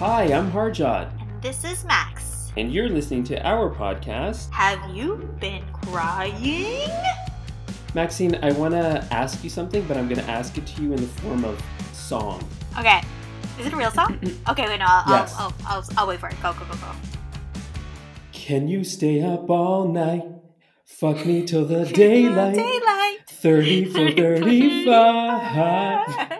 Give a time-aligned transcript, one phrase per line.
[0.00, 2.50] Hi, I'm Harjad, And this is Max.
[2.56, 4.50] and you're listening to our podcast.
[4.50, 6.88] Have you been crying?
[7.94, 10.92] Maxine, I want to ask you something, but I'm going to ask it to you
[10.94, 11.60] in the form of
[11.92, 12.42] song.
[12.78, 13.00] Okay.
[13.58, 14.18] Is it a real song?
[14.48, 15.34] Okay, wait, no, I'll, Yes.
[15.38, 16.36] I'll, I'll, I'll, I'll wait for it.
[16.42, 16.92] Go, go, go, go.
[18.32, 20.24] Can you stay up all night?
[20.86, 22.54] Fuck me till the daylight.
[22.56, 23.18] Daylight.
[23.28, 26.38] 30 for 35.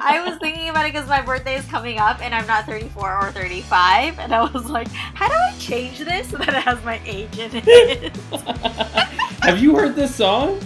[0.00, 3.18] I was thinking about it because my birthday is coming up and I'm not 34
[3.26, 4.18] or 35.
[4.18, 7.38] And I was like, how do I change this so that it has my age
[7.38, 8.16] in it?
[9.42, 10.60] Have you heard this song?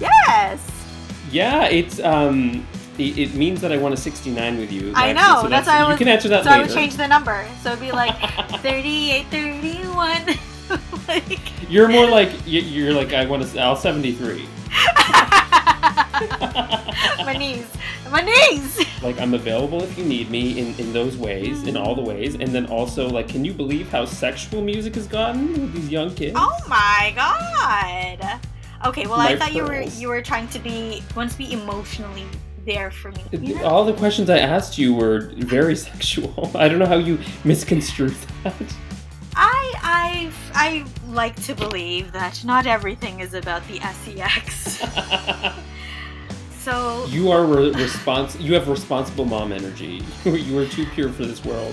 [0.00, 0.70] yes.
[1.30, 2.66] Yeah, it's um
[2.98, 4.92] it, it means that I want a 69 with you.
[4.94, 6.96] I know, so that's why I you was- can answer that So I would change
[6.96, 7.46] the number.
[7.62, 8.14] So it'd be like
[8.62, 10.22] 38, 31.
[11.08, 14.46] like, You're more like you're like I want to I'll 73.
[17.24, 17.66] my knees.
[18.10, 19.02] My knees.
[19.02, 22.08] like I'm available if you need me in, in those ways, in all the mm.
[22.08, 25.88] ways, and then also like, can you believe how sexual music has gotten with these
[25.88, 26.34] young kids?
[26.36, 28.40] Oh my god.
[28.86, 31.52] Okay, well My I thought you were you were trying to be want to be
[31.52, 32.26] emotionally
[32.64, 33.22] there for me.
[33.32, 33.64] you know?
[33.64, 36.50] All the questions I asked you were very sexual.
[36.54, 38.54] I don't know how you misconstrued that.
[39.34, 44.82] I I I like to believe that not everything is about the sex.
[46.66, 50.02] So you are re- respons- You have responsible mom energy.
[50.24, 51.72] you are too pure for this world.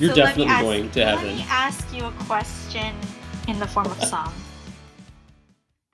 [0.00, 1.26] You're so definitely ask- going to heaven.
[1.28, 2.96] Let me ask you a question
[3.46, 4.32] in the form of song.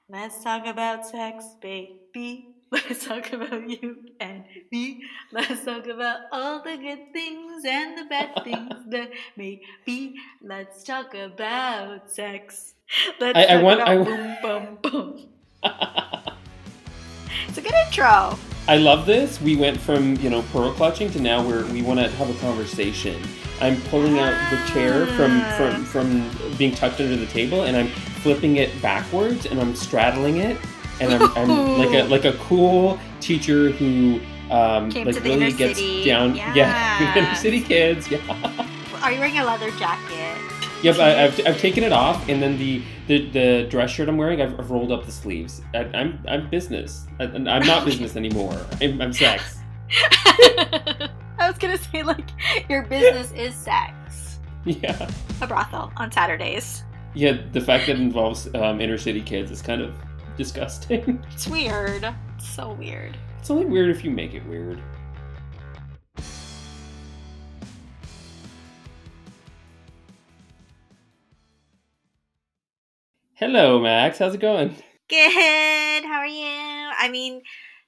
[0.08, 2.48] Let's talk about sex, baby.
[2.72, 5.02] Let's talk about you and me.
[5.32, 10.16] Let's talk about all the good things and the bad things that may be.
[10.42, 12.72] Let's talk about sex.
[13.20, 15.26] Let's I- I talk want- about I boom, boom, boom.
[17.48, 18.38] It's a good intro.
[18.68, 19.40] I love this.
[19.40, 22.38] We went from you know pearl clutching to now where we want to have a
[22.40, 23.20] conversation.
[23.60, 27.88] I'm pulling out the chair from from from being tucked under the table, and I'm
[27.88, 30.56] flipping it backwards, and I'm straddling it,
[31.00, 34.20] and I'm, I'm like a like a cool teacher who
[34.50, 36.04] um, Came like really gets city.
[36.04, 36.34] down.
[36.36, 38.10] Yeah, inner city kids.
[38.10, 38.18] Yeah.
[39.02, 40.29] Are you wearing a leather jacket?
[40.82, 44.16] Yep, I, I've, I've taken it off, and then the, the, the dress shirt I'm
[44.16, 45.60] wearing, I've, I've rolled up the sleeves.
[45.74, 47.06] I, I'm I'm business.
[47.18, 48.58] I, I'm not business anymore.
[48.80, 49.58] I'm, I'm sex.
[49.90, 52.30] I was gonna say like
[52.68, 54.38] your business is sex.
[54.64, 55.10] Yeah.
[55.40, 56.84] A brothel on Saturdays.
[57.14, 59.94] Yeah, the fact that it involves um, inner city kids is kind of
[60.36, 61.22] disgusting.
[61.32, 62.04] It's weird.
[62.36, 63.16] It's so weird.
[63.38, 64.80] It's only weird if you make it weird.
[73.40, 74.18] Hello, Max.
[74.18, 74.76] How's it going?
[75.08, 76.04] Good.
[76.04, 76.44] How are you?
[76.44, 77.40] I mean,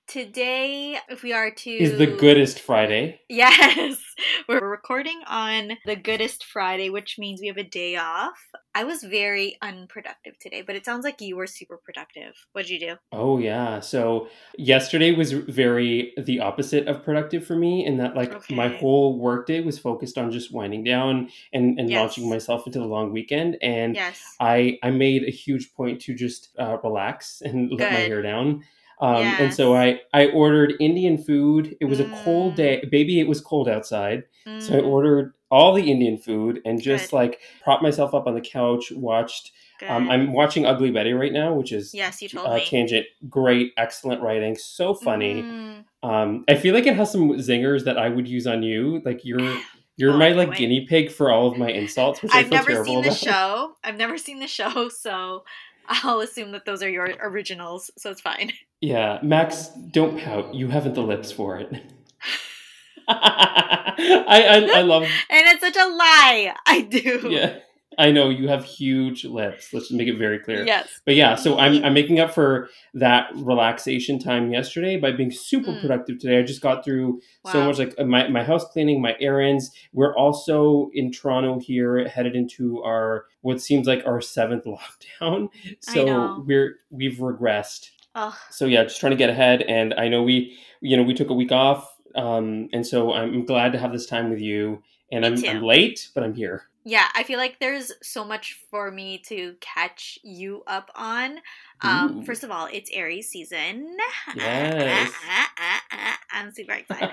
[0.06, 3.20] today, if we are to Is the goodest Friday.
[3.28, 3.96] Yes,
[4.48, 8.38] we're recording on the goodest Friday, which means we have a day off.
[8.74, 12.34] I was very unproductive today, but it sounds like you were super productive.
[12.52, 12.94] What'd you do?
[13.12, 13.80] Oh yeah.
[13.80, 18.78] So yesterday was very the opposite of productive for me in that like my Okay.
[18.78, 21.98] whole workday was focused on just winding down and, and Yes.
[21.98, 24.20] launching myself into the long weekend and Yes.
[24.40, 28.64] I I made a huge point to just uh, relax and let my hair down.
[29.02, 31.76] Um, And so I I ordered Indian food.
[31.80, 32.56] It was a cold Mm.
[32.56, 33.20] day, baby.
[33.20, 34.24] It was cold outside,
[34.58, 37.16] so I Mm, ordered all the Indian food and just Good.
[37.16, 38.92] like propped myself up on the couch.
[38.92, 39.50] Watched.
[39.88, 40.08] Um.
[40.10, 42.64] I'm watching Ugly Betty right now, which is yes, you told uh, me.
[42.66, 43.06] tangent.
[43.28, 45.48] Great, excellent writing, so funny.
[45.50, 45.84] Mm.
[46.04, 49.02] Um, I feel like it has some zingers that I would use on you.
[49.04, 49.54] Like you're
[49.96, 50.58] you're Oh, my like wait.
[50.58, 53.10] guinea pig for all of my insults, which I I've feel never terrible seen the
[53.14, 53.72] show.
[53.84, 55.44] I've never seen the show, so
[55.88, 58.52] I'll assume that those are your originals, so it's fine.
[58.80, 60.54] Yeah, Max, don't pout.
[60.54, 61.72] You haven't the lips for it.
[63.08, 65.02] I, I I love.
[65.30, 66.54] And it's such a lie.
[66.66, 67.28] I do.
[67.30, 67.58] Yeah,
[67.98, 69.72] I know you have huge lips.
[69.72, 70.64] Let's just make it very clear.
[70.64, 71.00] Yes.
[71.04, 75.72] But yeah, so I'm I'm making up for that relaxation time yesterday by being super
[75.72, 75.80] Mm.
[75.80, 76.38] productive today.
[76.38, 77.20] I just got through
[77.50, 79.70] so much like uh, my, my house cleaning, my errands.
[79.92, 85.48] We're also in Toronto here, headed into our what seems like our seventh lockdown.
[85.64, 87.90] I So we're we've regressed.
[88.14, 88.34] Ugh.
[88.50, 89.62] So yeah, just trying to get ahead.
[89.62, 93.44] And I know we you know we took a week off, um, and so I'm
[93.46, 94.82] glad to have this time with you.
[95.10, 95.34] And I'm.
[95.44, 96.64] I'm late, but I'm here.
[96.84, 101.38] Yeah, I feel like there's so much for me to catch you up on.
[101.80, 103.96] Um, first of all, it's Aries season.
[104.34, 105.12] Yes.
[106.32, 107.10] I'm super excited.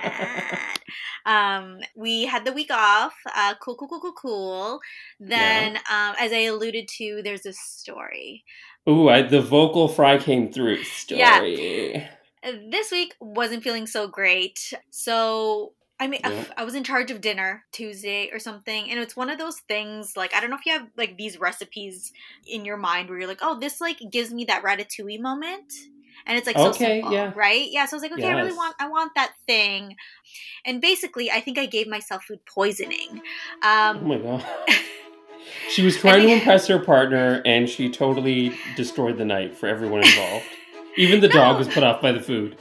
[1.25, 3.13] um, we had the week off.
[3.35, 4.79] Uh, cool, cool, cool, cool, cool.
[5.19, 8.43] Then, um, as I alluded to, there's a story.
[8.89, 10.83] Ooh, I, the vocal fry came through.
[10.83, 12.07] Story.
[12.43, 14.73] Uh, This week wasn't feeling so great.
[14.89, 16.45] So I mean, Yeah.
[16.55, 20.15] I was in charge of dinner Tuesday or something, and it's one of those things.
[20.15, 22.13] Like, I don't know if you have like these recipes
[22.47, 25.73] in your mind where you're like, "Oh, this like gives me that ratatouille moment,"
[26.25, 27.33] and it's like so Okay, simple, yeah.
[27.35, 27.67] right?
[27.69, 27.85] Yeah.
[27.85, 29.97] So I was like, okay, I really want, I want that thing,
[30.65, 33.21] and basically, I think I gave myself food poisoning.
[33.61, 34.45] Um, Oh my god.
[35.69, 40.03] She was trying to impress her partner, and she totally destroyed the night for everyone
[40.03, 40.45] involved.
[40.97, 42.57] Even the dog was put off by the food.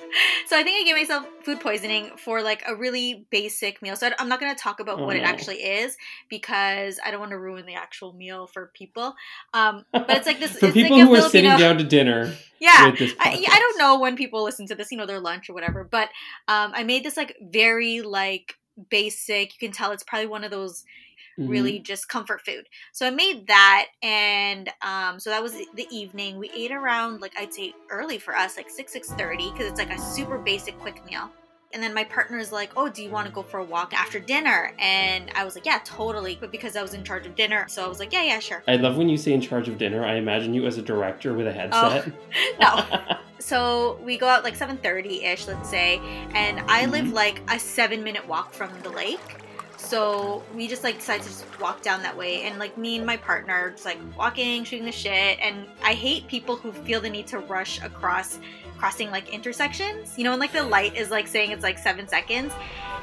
[0.47, 3.97] So I think I gave myself food poisoning for like a really basic meal.
[3.97, 5.97] So I'm not going to talk about Oh, what it actually is
[6.29, 9.15] because I don't want to ruin the actual meal for people.
[9.53, 10.53] Um, but it's like this.
[10.59, 12.93] for people like who are sitting down to dinner Yeah.
[13.21, 13.47] I.
[13.49, 15.85] I don't know when people listen to this, you know, their lunch or whatever.
[15.85, 16.09] But
[16.49, 18.55] um, I made this like very like
[18.91, 19.53] basic.
[19.53, 20.85] You can tell it's probably one of those
[21.39, 21.49] Mhm.
[21.49, 22.67] really just comfort food.
[22.93, 26.39] So I made that, and um, so that was the evening.
[26.39, 29.79] We ate around like I'd say early for us, like six six thirty, because it's
[29.79, 31.31] like a super basic quick meal.
[31.75, 33.93] And then my partner is like, "Oh, do you want to go for a walk
[33.93, 37.37] after dinner?" And I was like, "Yeah, totally." But because I was in charge of
[37.37, 39.69] dinner, so I was like, "Yeah, yeah, sure." I love when you say in charge
[39.69, 40.03] of dinner.
[40.05, 42.07] I imagine you as a director with a headset.
[42.07, 42.13] Oh,
[42.61, 43.17] No.
[43.41, 46.01] So we go out like seven thirty ish, let's say,
[46.35, 49.38] and I live like a seven minute walk from the lake.
[49.89, 53.07] So we just like decided to just walk down that way, and like me and
[53.07, 55.39] my partner just like walking, shooting the shit.
[55.41, 58.39] And I hate people who feel the need to rush across
[58.79, 60.17] crossing like intersections.
[60.17, 62.53] You know, and like the light is like saying it's like seven seconds.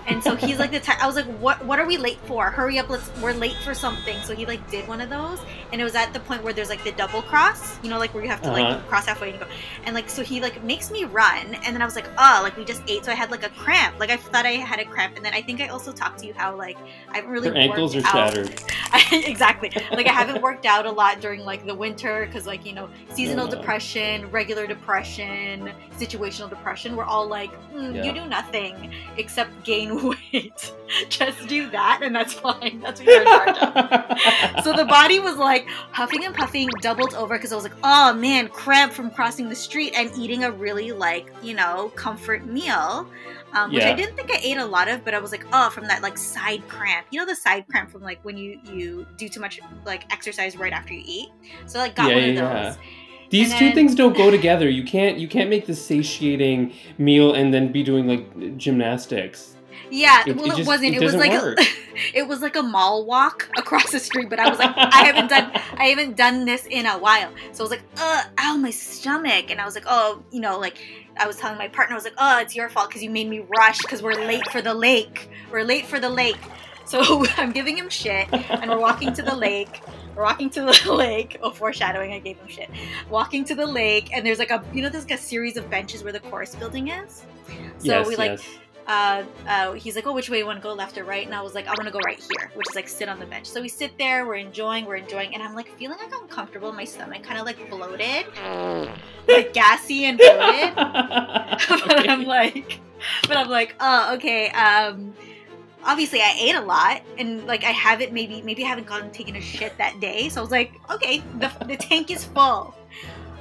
[0.08, 1.02] And so he's like the.
[1.02, 1.66] I was like, "What?
[1.66, 2.52] What are we late for?
[2.52, 2.90] Hurry up!
[2.90, 3.10] Let's.
[3.22, 5.40] We're late for something." So he like did one of those,
[5.74, 7.82] and it was at the point where there's like the double cross.
[7.84, 8.70] You know, like where you have to Uh-huh.
[8.76, 9.48] like cross halfway and go.
[9.84, 12.56] And like so he like makes me run, and then I was like, "Oh, like
[12.56, 14.00] we just ate." So I had like a cramp.
[14.00, 16.28] Like I thought I had a cramp, and then I think I also talked to
[16.28, 16.78] you how like
[17.12, 18.12] I haven't really Her ankles are out.
[18.12, 18.62] shattered.
[19.12, 19.72] exactly.
[19.90, 22.90] Like I haven't worked out a lot during like the winter because like you know
[23.10, 23.56] seasonal Yeah.
[23.56, 25.65] depression, regular depression,
[25.98, 26.96] situational depression.
[26.96, 28.04] We're all like, "Hmm, Yeah.
[28.04, 30.74] you do nothing except gain weight.
[31.10, 32.80] Just do that, and that's fine.
[32.82, 34.64] That's what you're in charge of.
[34.64, 38.14] So the body was like huffing and puffing, doubled over because I was like, oh
[38.14, 43.10] man, cramp from crossing the street and eating a really like you know comfort meal.
[43.54, 45.70] Um, which I didn't think I ate a lot of, but I was like, oh,
[45.70, 47.08] from that like side cramp.
[47.12, 50.58] You know the side cramp from like when you you do too much like exercise
[50.58, 51.30] right after you eat.
[51.66, 52.78] So like got Yeah, one of yeah, those.
[53.36, 54.68] These And two then- things don't go together.
[54.70, 58.24] You can't you can't make the satiating meal and then be doing like
[58.58, 59.52] gymnastics.
[59.92, 60.96] Yeah, It- well, it just- wasn't.
[60.96, 61.56] it It, was like a,
[62.20, 64.30] it was like a mall walk across the street.
[64.32, 67.30] But I was like, I haven't done, I haven't done this in a while.
[67.52, 69.52] So I was like, uh, ow, my stomach.
[69.52, 70.78] And I was like, oh, you know, like
[71.18, 73.30] I was telling my partner, I was like, oh, it's your fault because you made
[73.30, 75.30] me rush because we're late for the lake.
[75.52, 76.42] We're late for the lake.
[76.86, 79.82] So I'm giving him shit, and we're walking to the lake.
[80.16, 81.38] Walking to the lake.
[81.42, 82.14] Oh, foreshadowing!
[82.14, 82.70] I gave him shit.
[83.10, 85.70] Walking to the lake, and there's like a, you know, there's like a series of
[85.70, 87.24] benches where the Corus building is.
[87.78, 88.48] So yes, we like yes.
[88.88, 91.26] uh, uh, he's like, oh, which way you want to go, left or right?
[91.26, 93.20] And I was like, I want to go right here, which is like sit on
[93.20, 93.46] the bench.
[93.46, 96.76] So we sit there, we're enjoying, we're enjoying, and I'm like feeling like uncomfortable in
[96.76, 98.26] my stomach, kind of like bloated,
[99.28, 100.76] like gassy and bloated.
[100.76, 102.80] but I'm like,
[103.28, 104.50] but I'm like, oh, okay.
[104.52, 105.14] Um,
[105.86, 109.14] obviously I ate a lot, and like I haven't maybe maybe I haven't gone and
[109.14, 110.30] taken a shit that day.
[110.30, 112.76] So I was like, okay, the the tank is full.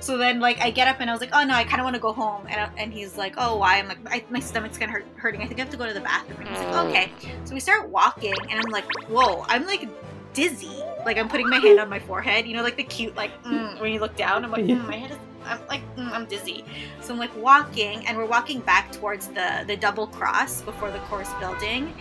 [0.00, 1.84] So then, like, I get up and I was like, oh no, I kind of
[1.84, 2.46] want to go home.
[2.50, 3.78] And, I, and he's like, oh, why?
[3.78, 5.40] I'm like, I, my stomach's kind of hurt, hurting.
[5.40, 6.40] I think I have to go to the bathroom.
[6.40, 7.10] And he's like, okay.
[7.44, 9.88] So we start walking, and I'm like, whoa, I'm like
[10.34, 10.76] dizzy.
[11.06, 12.46] Like, I'm putting my hand on my forehead.
[12.46, 14.96] You know, like the cute, like, mm, when you look down, I'm like, mm, my
[14.96, 16.66] head is, I'm like, mm, I'm dizzy.
[17.00, 20.98] So I'm like walking, and we're walking back towards the, the double cross before the
[21.08, 21.94] Corus building.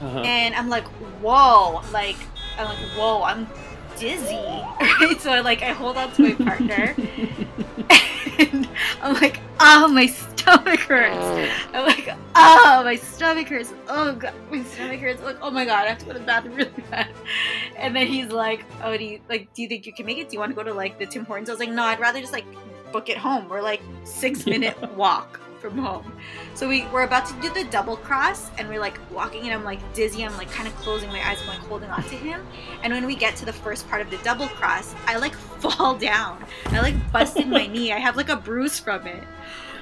[0.00, 0.20] Uh-huh.
[0.20, 0.86] And I'm like,
[1.22, 2.16] whoa, like,
[2.58, 3.46] I'm like, whoa, I'm
[3.98, 4.36] dizzy.
[5.00, 5.20] Right?
[5.20, 6.94] So I like, I hold on to my partner.
[8.38, 8.68] and
[9.02, 11.60] I'm like, oh, my stomach hurts.
[11.74, 13.74] I'm like, oh, my stomach hurts.
[13.88, 15.22] Oh, God, my stomach hurts.
[15.22, 17.08] Like, oh my God, I have to go to the bathroom really bad.
[17.76, 20.28] And then he's like, oh, do you, like, do you think you can make it?
[20.28, 21.50] Do you want to go to, like, the Tim Hortons?
[21.50, 22.46] I was like, no, I'd rather just, like,
[22.92, 23.48] book it home.
[23.48, 26.12] We're, like, six minute walk from home.
[26.54, 29.64] So we, we're about to do the double cross, and we're, like, walking, and I'm,
[29.64, 30.24] like, dizzy.
[30.24, 31.38] I'm, like, kind of closing my eyes.
[31.42, 32.46] I'm, like, holding on to him.
[32.82, 35.96] And when we get to the first part of the double cross, I, like, fall
[35.96, 36.44] down.
[36.66, 37.92] I, like, busted my knee.
[37.92, 39.22] I have, like, a bruise from it.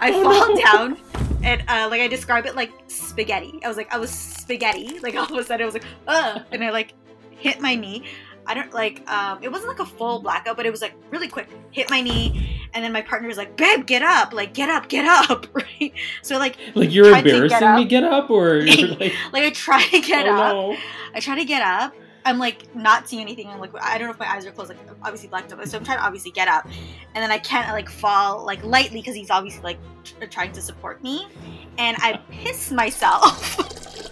[0.00, 0.60] I Oh, fall no.
[0.62, 0.98] down
[1.44, 3.60] and uh, like I describe it like spaghetti.
[3.64, 4.98] I was like I was spaghetti.
[5.00, 6.94] Like all of a sudden I was like ugh, and I like
[7.30, 8.04] hit my knee.
[8.46, 11.28] I don't like um, it wasn't like a full blackout, but it was like really
[11.28, 11.48] quick.
[11.70, 14.32] Hit my knee, and then my partner was like, "Babe, get up!
[14.32, 15.92] Like get up, get up!" Right?
[16.22, 17.84] So like like you're to get embarrassing me.
[17.84, 20.54] Get up, or you're like, like I try to get oh up.
[20.54, 20.76] no.
[21.14, 21.94] I try to get up.
[22.26, 23.48] I'm like not seeing anything.
[23.48, 24.70] I'm like I don't know if my eyes are closed.
[24.70, 25.66] Like obviously blacked out.
[25.68, 29.00] So I'm trying to obviously get up, and then I can't like fall like lightly
[29.00, 31.26] because he's obviously like tr- trying to support me,
[31.78, 33.58] and I piss myself.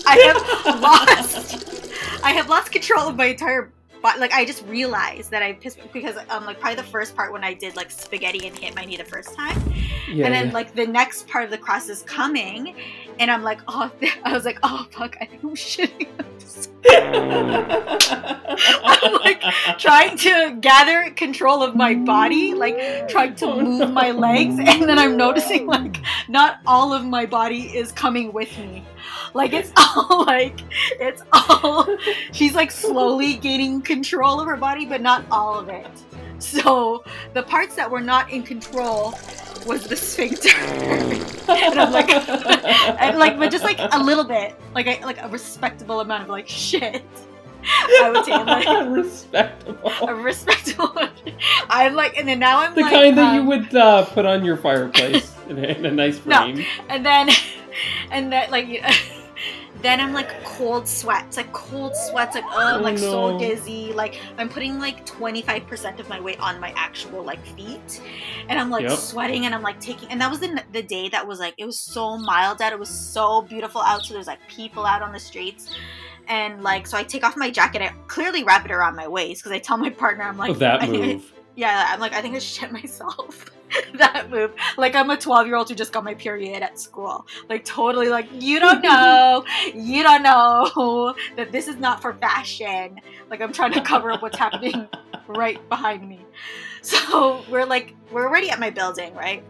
[0.07, 2.23] I have lost.
[2.25, 3.73] I have lost control of my entire
[4.03, 4.21] body.
[4.21, 7.45] Like I just realized that I pissed because um like probably the first part when
[7.45, 9.57] I did like spaghetti and hit my knee the first time,
[10.09, 10.53] Yeah, and then yeah.
[10.53, 12.75] like the next part of the cross is coming,
[13.19, 13.91] and I'm like, oh,
[14.25, 16.09] I was like, oh fuck, I think I'm shitting.
[18.85, 19.41] I'm like
[19.79, 24.99] trying to gather control of my body, like trying to move my legs, and then
[24.99, 25.97] I'm noticing like
[26.29, 28.85] not all of my body is coming with me.
[29.35, 30.61] Like it's all like
[31.01, 31.97] it's all
[32.33, 35.87] she's like slowly gaining control of her body, but not all of it.
[36.39, 37.03] So
[37.33, 39.15] the parts that were not in control
[39.67, 40.51] was the sphincter.
[40.51, 42.11] and I'm like
[43.01, 44.55] and like but just like a little bit.
[44.75, 47.03] Like I like a respectable amount of like shit.
[47.65, 49.93] I would say like respectable.
[50.09, 50.93] a respectable.
[51.71, 54.27] I'm like, and then now I'm The like, kind that you um, would uh, put
[54.27, 56.55] on your fireplace in, a, nice No.
[56.89, 57.31] and then,
[58.11, 58.85] and then like,
[59.83, 63.93] then I'm like cold sweats, like cold sweats, like oh, I'm Oh, like so dizzy.
[63.93, 68.01] Like I'm putting like 25% of my weight on my actual like feet,
[68.49, 68.99] and I'm like Yep.
[68.99, 70.09] sweating, and I'm like taking.
[70.11, 72.73] And that was the the day that was like it was so mild out.
[72.73, 74.05] It was so beautiful out.
[74.05, 75.71] So there's like people out on the streets.
[76.29, 77.83] And like, so I take off my jacket.
[77.83, 80.55] I clearly wrap it around my waist because I tell my partner, I'm like, oh,
[80.55, 83.45] that think I- yeah, I'm like, I think I shit myself.
[83.95, 84.35] that mm-hmm.
[84.35, 84.55] move.
[84.77, 87.27] Like, I'm a 12 year old who just got my period at school.
[87.49, 89.45] Like, totally, like, you don't know.
[89.75, 93.01] you don't know that this is not for fashion.
[93.31, 94.89] Like, I'm trying to cover up what's happening
[95.27, 96.25] right behind me.
[96.83, 99.45] So, we're like, we're already at my building, right?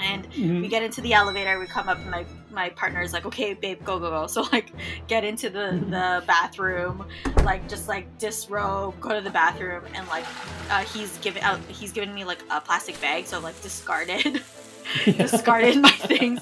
[0.00, 0.62] And Mhm.
[0.62, 3.52] we get into the elevator we come up and my my partner is like okay
[3.54, 4.72] babe go go go so like
[5.06, 7.04] get into the the bathroom
[7.44, 10.24] like just like disrobe go to the bathroom and like
[10.70, 14.42] uh, he's giving out he's giving me like a plastic bag so like discarded
[15.04, 16.40] discarded my things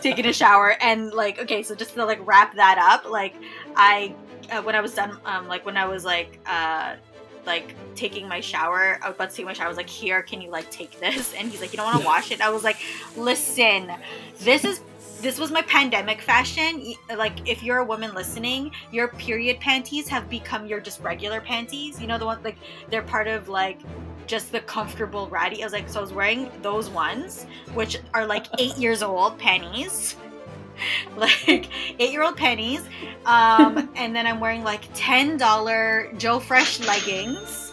[0.00, 3.34] taking a shower and like okay so just to like wrap that up like
[3.76, 4.14] i
[4.50, 6.94] uh, when i was done um like when i was like uh
[7.48, 10.22] like taking my shower i was about to take my shower i was like here
[10.22, 11.34] can you like take this?
[11.38, 12.40] And he's like you don't want to wash it?
[12.40, 12.78] I was like
[13.16, 13.92] listen
[14.38, 14.82] this is
[15.20, 16.94] this was my pandemic fashion.
[17.16, 22.00] Like if you're a woman listening your period panties have become your just regular panties.
[22.00, 23.80] You know the one like they're part of like
[24.26, 25.62] just the comfortable ratty.
[25.62, 29.38] I was like so i was wearing those ones which are like eight years old
[29.38, 30.16] panties
[31.16, 31.66] like
[32.00, 32.82] eight year old pennies
[33.26, 37.64] um and then i'm wearing like ten dollar joe fresh leggings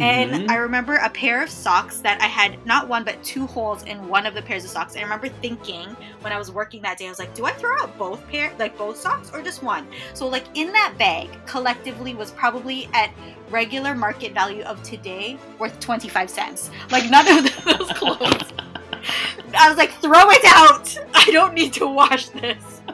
[0.00, 0.50] and Mhm.
[0.50, 4.08] I remember a pair of socks that I had not one but two holes in
[4.08, 4.96] one of the pairs of socks.
[4.96, 5.86] I remember thinking
[6.22, 8.54] when I was working that day, I was like, do I throw out both pair
[8.58, 9.86] like both socks or just one?
[10.14, 13.10] So like in that bag collectively was probably at
[13.50, 16.70] regular market value of today worth 25 cents.
[16.90, 18.51] Like none of those clothes.
[19.62, 20.98] I was like, throw it out.
[21.14, 22.80] I don't need to wash this.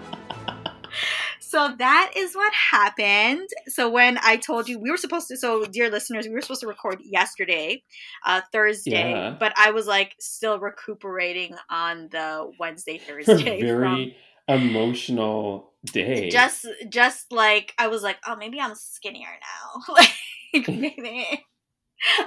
[1.41, 3.49] So that is what happened.
[3.69, 6.61] So when I told you we were supposed to, so dear listeners, we were supposed
[6.61, 7.83] to record yesterday,
[8.27, 9.35] uh, Thursday, Yeah.
[9.41, 13.63] but I was like still recuperating on the Wednesday, Thursday.
[13.63, 14.15] very
[14.47, 16.29] emotional day.
[16.29, 19.95] just, just like I was like, oh, maybe I'm skinnier now.
[19.95, 21.45] like maybe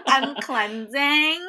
[0.08, 1.48] I'm cleansing.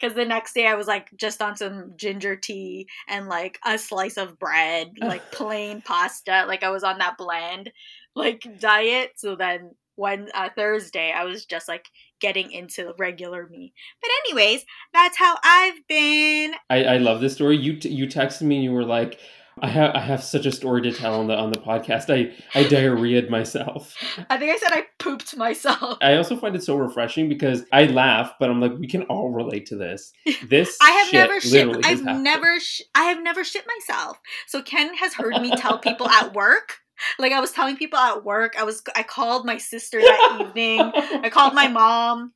[0.00, 3.76] Because the next day I was like just on some ginger tea and like a
[3.76, 6.44] slice of bread, like plain pasta.
[6.46, 7.72] Like I was on that bland
[8.14, 9.12] like diet.
[9.16, 11.86] So then when uh, Thursday I was just like
[12.20, 13.72] getting into regular me.
[14.00, 16.54] But anyways, that's how I've been.
[16.70, 17.56] I, I love this story.
[17.56, 19.18] You t- you texted me and you were like,
[19.60, 22.10] I have I have such a story to tell on the on the podcast.
[22.10, 23.94] I I diarrheaed myself.
[24.28, 25.98] I think I said I pooped myself.
[26.02, 29.30] I also find it so refreshing because I laugh, but I'm like, we can all
[29.30, 30.12] relate to this.
[30.48, 31.84] This I have never shit.
[31.84, 32.60] I've never.
[32.60, 34.18] Sh- I have never shit myself.
[34.46, 36.78] So Ken has heard me tell people at work.
[37.18, 38.54] Like I was telling people at work.
[38.58, 38.82] I was.
[38.94, 40.80] I called my sister that evening.
[40.80, 42.32] I called my mom.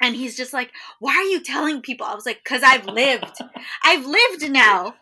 [0.00, 3.38] And he's just like, "Why are you telling people?" I was like, "Cause I've lived.
[3.82, 4.94] I've lived now.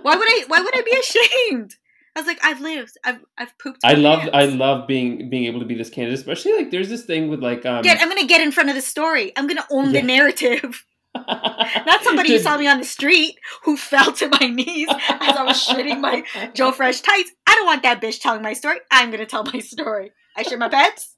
[0.00, 0.44] Why would I?
[0.48, 1.74] Why would I be ashamed?"
[2.14, 2.96] I was like, "I've lived.
[3.04, 6.14] I've I've pooped." I love pants." I love being being able to be this candid,
[6.14, 8.74] especially like there's this thing with like um Get, I'm gonna get in front of
[8.74, 9.32] the story.
[9.36, 10.00] I'm gonna own Yeah.
[10.00, 10.84] the narrative.
[11.14, 15.42] Not somebody who saw me on the street who fell to my knees as I
[15.44, 17.30] was shitting my Joe Fresh tights.
[17.46, 18.78] I don't want that bitch telling my story.
[18.90, 20.12] I'm gonna tell my story.
[20.36, 21.16] I shit my pants.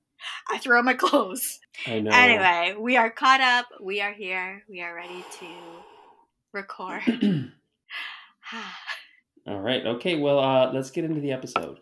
[0.51, 1.61] I throw my clothes.
[1.87, 2.11] I know.
[2.13, 3.67] Anyway, we are caught up.
[3.81, 4.63] We are here.
[4.69, 5.47] We are ready to
[6.53, 7.03] record.
[9.47, 9.85] All right.
[9.87, 10.19] Okay.
[10.19, 11.79] Well, uh, let's get into the episode.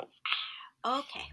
[0.84, 1.24] okay.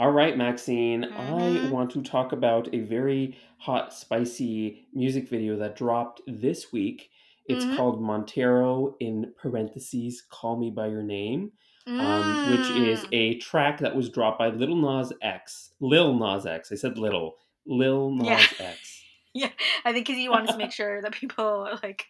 [0.00, 1.04] Right, Maxine.
[1.04, 1.08] I
[1.40, 1.70] Mhm.
[1.70, 7.10] want to talk about a very hot, spicy music video that dropped this week.
[7.46, 7.76] It's Mhm.
[7.76, 11.52] called Montero in parentheses, Call Me By Your Name,
[11.86, 13.08] um, which is Mm.
[13.12, 15.72] a track that was dropped by Little Nas X.
[15.80, 16.72] Lil Nas X.
[16.72, 17.38] I said little.
[17.64, 18.36] Lil Nas Yeah.
[18.72, 19.02] X.
[19.32, 19.50] Yeah,
[19.84, 22.06] I think because you wanted to make sure that people like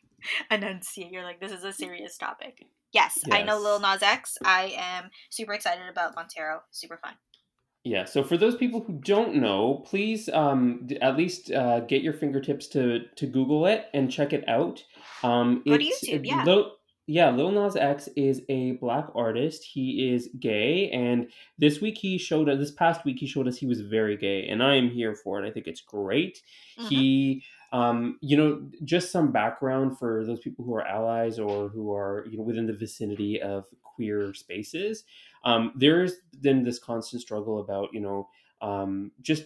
[0.50, 1.11] enunciate.
[1.12, 2.66] You're like, this is a serious topic.
[2.93, 4.00] Yes, I know Lil Yes.
[4.00, 4.38] Nas X.
[4.45, 6.62] I am super excited about Montero.
[6.71, 7.14] Super fun.
[7.87, 12.02] Yeah, so for those people who don't know, please um, d- at least uh, get
[12.02, 14.83] your fingertips to to Google it and check it out.
[15.23, 16.43] Um, Go to YouTube, yeah.
[16.43, 16.73] Lil,
[17.07, 19.62] yeah, Lil Nas X is a black artist.
[19.62, 21.28] He is gay, and
[21.59, 22.59] this week he showed us.
[22.59, 25.40] This past week he showed us he was very gay, and I am here for
[25.40, 25.47] it.
[25.49, 26.43] I think it's great.
[26.81, 26.88] Mhm.
[26.88, 31.93] He, um, you know, just some background for those people who are allies or who
[31.95, 35.05] are you know within the vicinity of queer spaces.
[35.45, 38.29] Um, there's been this constant struggle about you know
[38.63, 39.45] um, just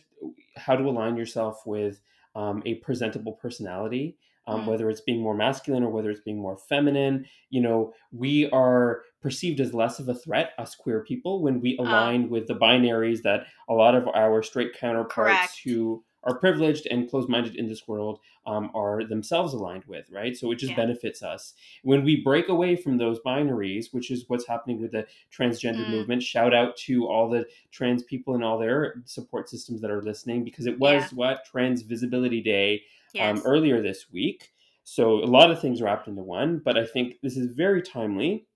[0.57, 2.01] how to align yourself with
[2.35, 4.17] um, a presentable personality.
[4.47, 4.67] Um, Mm.
[4.67, 9.03] whether it's being more masculine or whether it's being more feminine, you know, we are
[9.21, 12.55] perceived as less of a threat, us queer people, when we Um, align with the
[12.55, 15.61] binaries that a lot of our straight counterparts Correct.
[15.65, 20.37] who are privileged and closed-minded in this world um, are themselves aligned with, right?
[20.37, 20.77] So it just Yeah.
[20.77, 25.07] benefits us when we break away from those binaries, which is what's happening with the
[25.33, 25.91] transgender Mm.
[25.91, 26.23] movement.
[26.23, 30.45] Shout out to all the trans people and all their support systems that are listening
[30.45, 31.09] because it was Yeah.
[31.15, 32.83] what Trans Visibility Day
[33.15, 33.39] Yes.
[33.39, 34.53] um, earlier this week.
[34.85, 38.47] So a lot of things wrapped into one, but I think this is very timely.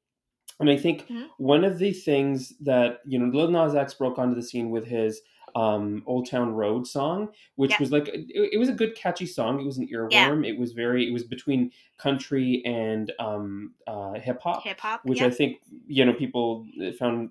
[0.60, 1.30] And I think Mhm.
[1.38, 4.86] one of the things that, you know, Lil Nas X broke onto the scene with
[4.86, 5.20] his
[5.54, 7.76] um, Old Town Road song, which Yeah.
[7.80, 9.60] was like, it, it was a good catchy song.
[9.60, 10.46] It was an earworm.
[10.46, 15.00] It was very, it was between country and um, uh, hip hop Hip hop.
[15.04, 15.26] which yeah.
[15.26, 16.66] I think you know people
[16.98, 17.30] found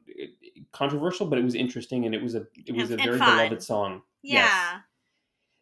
[0.71, 3.61] controversial, but it was interesting and it was a it was And- a very beloved
[3.63, 4.01] song.
[4.21, 4.41] yeah.
[4.75, 4.81] Yes.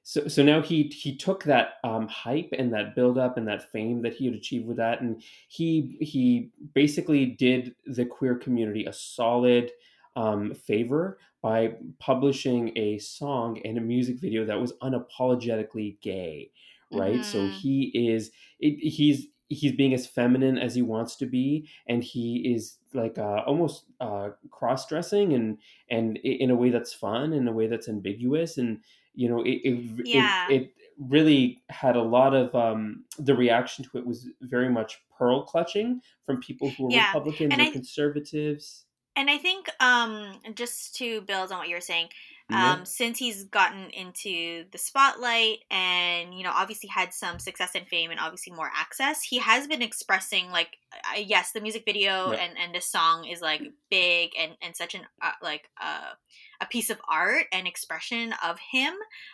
[0.03, 3.71] So so now he he took that um, hype and that build up and that
[3.71, 8.85] fame that he had achieved with that, and he he basically did the queer community
[8.85, 9.71] a solid
[10.15, 16.51] um, favor by publishing a song and a music video that was unapologetically gay,
[16.91, 17.23] right?
[17.25, 17.51] So Mhm.
[17.61, 22.53] he is it, he's he's being as feminine as he wants to be, and he
[22.53, 25.57] is like uh, almost uh, cross dressing and
[25.89, 29.61] and in a way that's fun, in a way that's ambiguous, and you know it
[29.63, 30.47] it, Yeah.
[30.47, 35.01] it, it really had a lot of um, the reaction to it was very much
[35.17, 38.85] pearl clutching from people who were Yeah, Republicans and or I- conservatives.
[39.15, 42.09] And I think um, just to build on what you were saying,
[42.49, 42.73] Yeah.
[42.73, 47.87] um, since he's gotten into the spotlight and you know obviously had some success and
[47.87, 52.31] fame and obviously more access he has been expressing like uh, yes the music video
[52.31, 52.39] Yeah.
[52.39, 56.13] and and the song is like big and and such an uh, like uh,
[56.61, 58.93] a piece of art and expression of him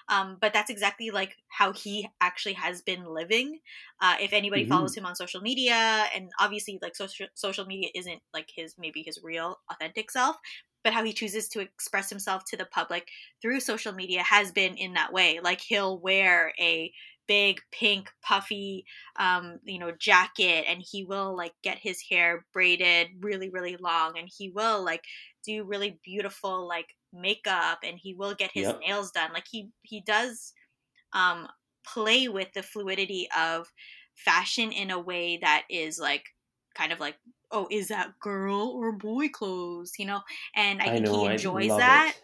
[0.09, 3.59] um, but that's exactly like how he actually has been living
[4.01, 4.65] uh, if anybody Mhm.
[4.65, 9.03] follows him on social media and obviously like social social media isn't like his maybe
[9.05, 10.37] his real authentic self
[10.83, 13.09] but how he chooses to express himself to the public
[13.41, 15.39] through social media has been in that way.
[15.41, 16.93] Like he'll wear a
[17.27, 18.85] big pink puffy
[19.17, 24.17] um you know jacket and he will like get his hair braided really really long
[24.17, 25.03] and he will like
[25.45, 28.79] do really beautiful like makeup and he will get his Yep.
[28.85, 30.53] nails done like he he does
[31.13, 31.47] um
[31.85, 33.71] play with the fluidity of
[34.15, 36.25] fashion in a way that is like
[36.75, 37.15] kind of like
[37.51, 40.21] oh is that girl or boy clothes you know
[40.55, 41.09] and i, I think know.
[41.09, 42.15] he enjoys that it.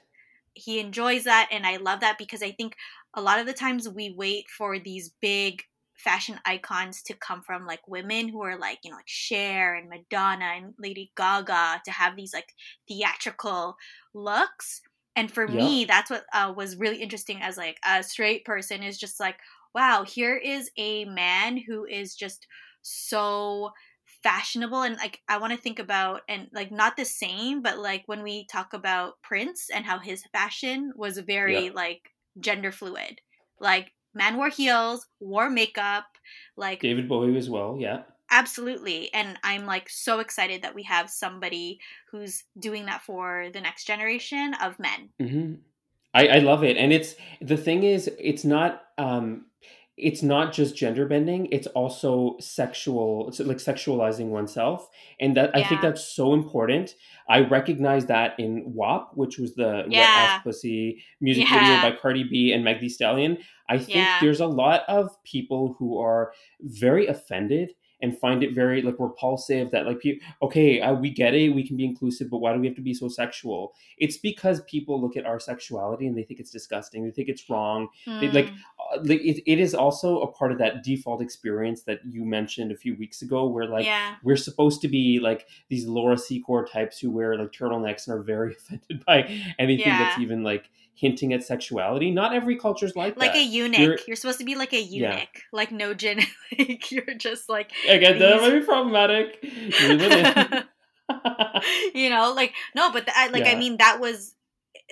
[0.53, 2.75] he enjoys that and i love that because i think
[3.13, 5.63] a lot of the times we wait for these big
[5.97, 9.89] fashion icons to come from like women who are like you know like Cher and
[9.89, 12.53] Madonna and Lady Gaga to have these like
[12.87, 13.77] theatrical
[14.13, 14.81] looks.
[15.15, 18.97] And for me that's what uh, was really interesting as like a straight person is
[18.97, 19.37] just like
[19.75, 22.47] wow here is a man who is just
[22.81, 23.71] so
[24.23, 24.81] fashionable.
[24.81, 28.23] And like I want to think about and like not the same but like when
[28.23, 31.69] we talk about Prince and how his fashion was very Yeah.
[31.69, 33.19] like gender fluid
[33.59, 36.05] like man wore heels wore makeup
[36.57, 37.77] like David Bowie as well.
[37.79, 38.03] Yeah.
[38.31, 41.79] absolutely and i'm like so excited that we have somebody
[42.11, 45.53] who's doing that for the next generation of men hmm
[46.13, 49.45] I, I love it, and it's the thing is, it's not um,
[49.97, 55.63] it's not just gender bending; it's also sexual, it's like sexualizing oneself, and that I
[55.63, 56.95] think that's so important.
[57.29, 61.59] I recognize that in WAP, which was the Wet Ass Pussy music Yeah.
[61.59, 63.37] video by Cardi B and Meg Thee Stallion.
[63.69, 64.17] I think Yeah.
[64.19, 67.71] there's a lot of people who are very offended
[68.03, 71.65] and find it very like repulsive that like people okay uh, we get it we
[71.67, 75.01] can be inclusive but why do we have to be so sexual it's because people
[75.01, 78.47] look at our sexuality and they think it's disgusting they think it's wrong They- like
[78.47, 78.57] Mm.
[78.93, 82.71] uh, like it, it is also a part of that default experience that you mentioned
[82.71, 84.15] a few weeks ago where like yeah.
[84.23, 88.23] we're supposed to be like these Laura Secord types who wear like turtlenecks and are
[88.23, 89.19] very offended by
[89.57, 92.11] anything that's even like hinting at sexuality.
[92.11, 93.37] Not every culture's like, Like that.
[93.39, 93.79] Like a eunuch.
[93.79, 95.13] You're- You're, supposed to be like a Yeah.
[95.15, 95.41] eunuch.
[95.51, 96.19] Like no gin.
[96.59, 99.39] like you're just like Again, that might be problematic.
[99.43, 100.63] Reel it in.
[101.93, 104.35] you know, like no, but the, like I mean that was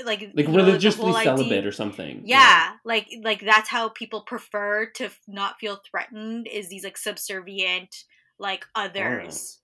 [0.03, 2.23] like like you know, the religiously whole idea- celibate or something.
[2.25, 7.95] Yeah, like like that's how people prefer to not feel threatened is these like subservient
[8.39, 9.59] like others.
[9.59, 9.60] Oh.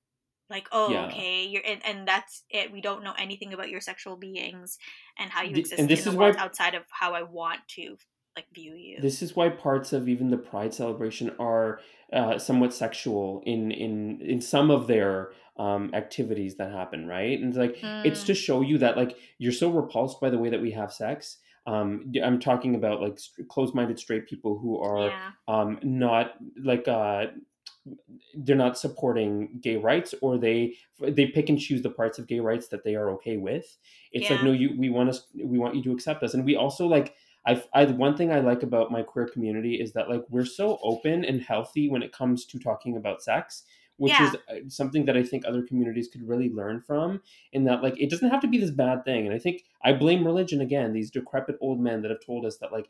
[0.50, 1.08] Like oh Yeah.
[1.08, 4.78] okay you're and, and that's it we don't know anything about your sexual beings
[5.20, 7.98] and how you The- exist and this is why- outside of how I want to
[8.36, 9.02] like view you.
[9.02, 11.80] This is why parts of even the Pride celebration are
[12.14, 17.40] uh, somewhat sexual in in in some of their um, activities that happen, right?
[17.40, 18.28] And it's like it's Mm.
[18.28, 21.40] to show you that like you're so repulsed by the way that we have sex.
[21.66, 25.32] Um, I'm talking about like st- closed-minded straight people who are yeah.
[25.48, 27.26] um, not like uh,
[28.36, 32.40] they're not supporting gay rights or they they pick and choose the parts of gay
[32.40, 33.78] rights that they are okay with.
[34.12, 36.56] It's like no you we want us we want you to accept us and we
[36.56, 40.24] also like I, I one thing I like about my queer community is that like
[40.30, 43.64] we're so open and healthy when it comes to talking about sex
[43.98, 44.28] which Yeah.
[44.28, 47.22] is uh, something that I think other communities could really learn from
[47.52, 49.26] in that like it doesn't have to be this bad thing.
[49.26, 52.58] And I think I blame religion again these decrepit old men that have told us
[52.58, 52.90] that like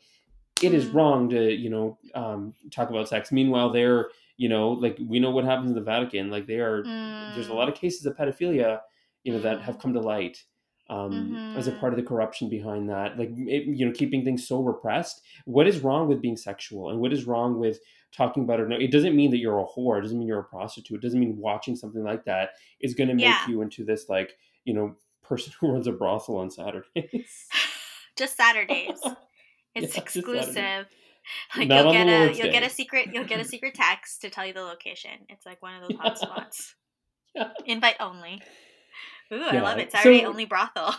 [0.62, 0.94] it is Mm.
[0.94, 3.32] wrong to you know um, talk about sex.
[3.32, 6.82] Meanwhile they're you know like we know what happens in the vatican like they are
[7.34, 7.56] there's a Mm.
[7.56, 8.80] lot of cases of pedophilia
[9.24, 9.62] you know that Mm.
[9.62, 10.42] have come to light
[10.90, 14.48] um, as a part of the corruption behind that like it, you know keeping things
[14.48, 17.78] so repressed what is wrong with being sexual and what is wrong with
[18.16, 20.40] talking about it No, it doesn't mean that you're a whore it doesn't mean you're
[20.40, 23.46] a prostitute it doesn't mean watching something like that is going to make Yeah.
[23.48, 27.48] you into this like you know person who runs a brothel on saturdays
[28.16, 28.98] just Saturdays.
[29.74, 30.86] Yeah, It's just exclusive.
[31.56, 34.30] Like Not you'll get a you'll get a secret you'll get a secret text to
[34.30, 35.10] tell you the location.
[35.28, 36.10] It's like one of those Yeah.
[36.10, 36.72] hotspots.
[37.34, 37.48] Yeah.
[37.66, 38.40] Invite only.
[39.32, 39.92] Ooh, I love it.
[39.92, 40.94] Saturday so- only brothel.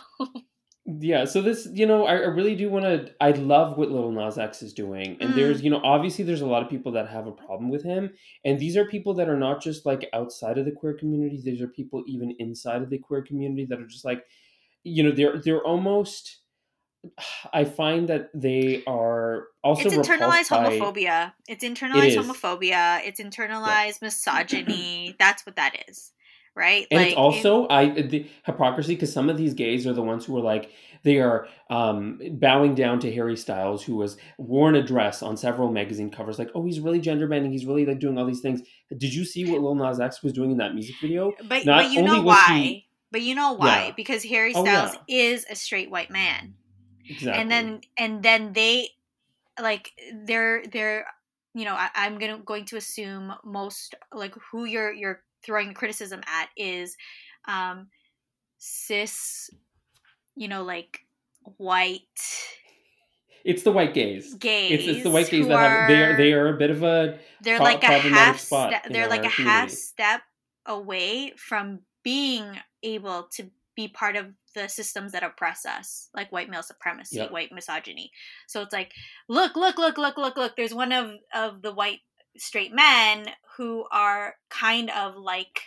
[0.86, 3.12] Yeah, so this, you know, I, I really do want to.
[3.20, 5.34] I love what Little Nas X is doing, and Mm.
[5.36, 8.10] there's, you know, obviously there's a lot of people that have a problem with him,
[8.44, 11.40] and these are people that are not just like outside of the queer community.
[11.44, 14.24] These are people even inside of the queer community that are just like,
[14.82, 16.38] you know, they're they're almost.
[17.52, 21.32] I find that they are also it's internalized repulsed by- homophobia.
[21.48, 22.16] It's internalized is.
[22.16, 23.00] homophobia.
[23.04, 25.16] It's internalized misogyny.
[25.18, 26.12] That's what that is.
[26.56, 26.86] Right?
[26.90, 30.02] and like it's it- also I the hypocrisy because some of these gays are the
[30.02, 30.70] ones who are like
[31.04, 35.70] they are um, bowing down to Harry Styles, who was worn a dress on several
[35.72, 36.38] magazine covers.
[36.38, 37.52] Like, oh, he's really gender bending.
[37.52, 38.60] He's really like doing all these things.
[38.94, 41.32] Did you see what Lil Nas X was doing in that music video?
[41.48, 42.58] but, not but you only know why.
[42.58, 43.86] he- But you know why?
[43.86, 43.92] Yeah.
[43.96, 45.24] Because Harry Oh, Styles yeah.
[45.32, 46.54] is a straight white man.
[47.08, 47.40] Exactly.
[47.40, 48.90] and then and then they
[49.60, 49.92] like
[50.24, 51.06] they're they're
[51.54, 56.20] you know I, i'm gonna going to assume most like who you're you're throwing criticism
[56.26, 56.96] at is
[57.48, 57.88] um
[58.58, 59.50] cis
[60.36, 61.06] you know like
[61.56, 62.04] white
[63.42, 64.34] it's the white gays.
[64.34, 66.82] gays It's, it's the white gays that have they are they are- a bit of
[66.82, 70.22] a they're pro- like a half spot step they're like a half step
[70.66, 76.48] away from being able to be part of the systems that oppress us like white
[76.50, 77.30] male supremacy Yep.
[77.30, 78.10] white misogyny
[78.48, 78.92] so it's like
[79.28, 82.00] look look look look look look there's one of of the white
[82.36, 85.60] straight men who are kind of like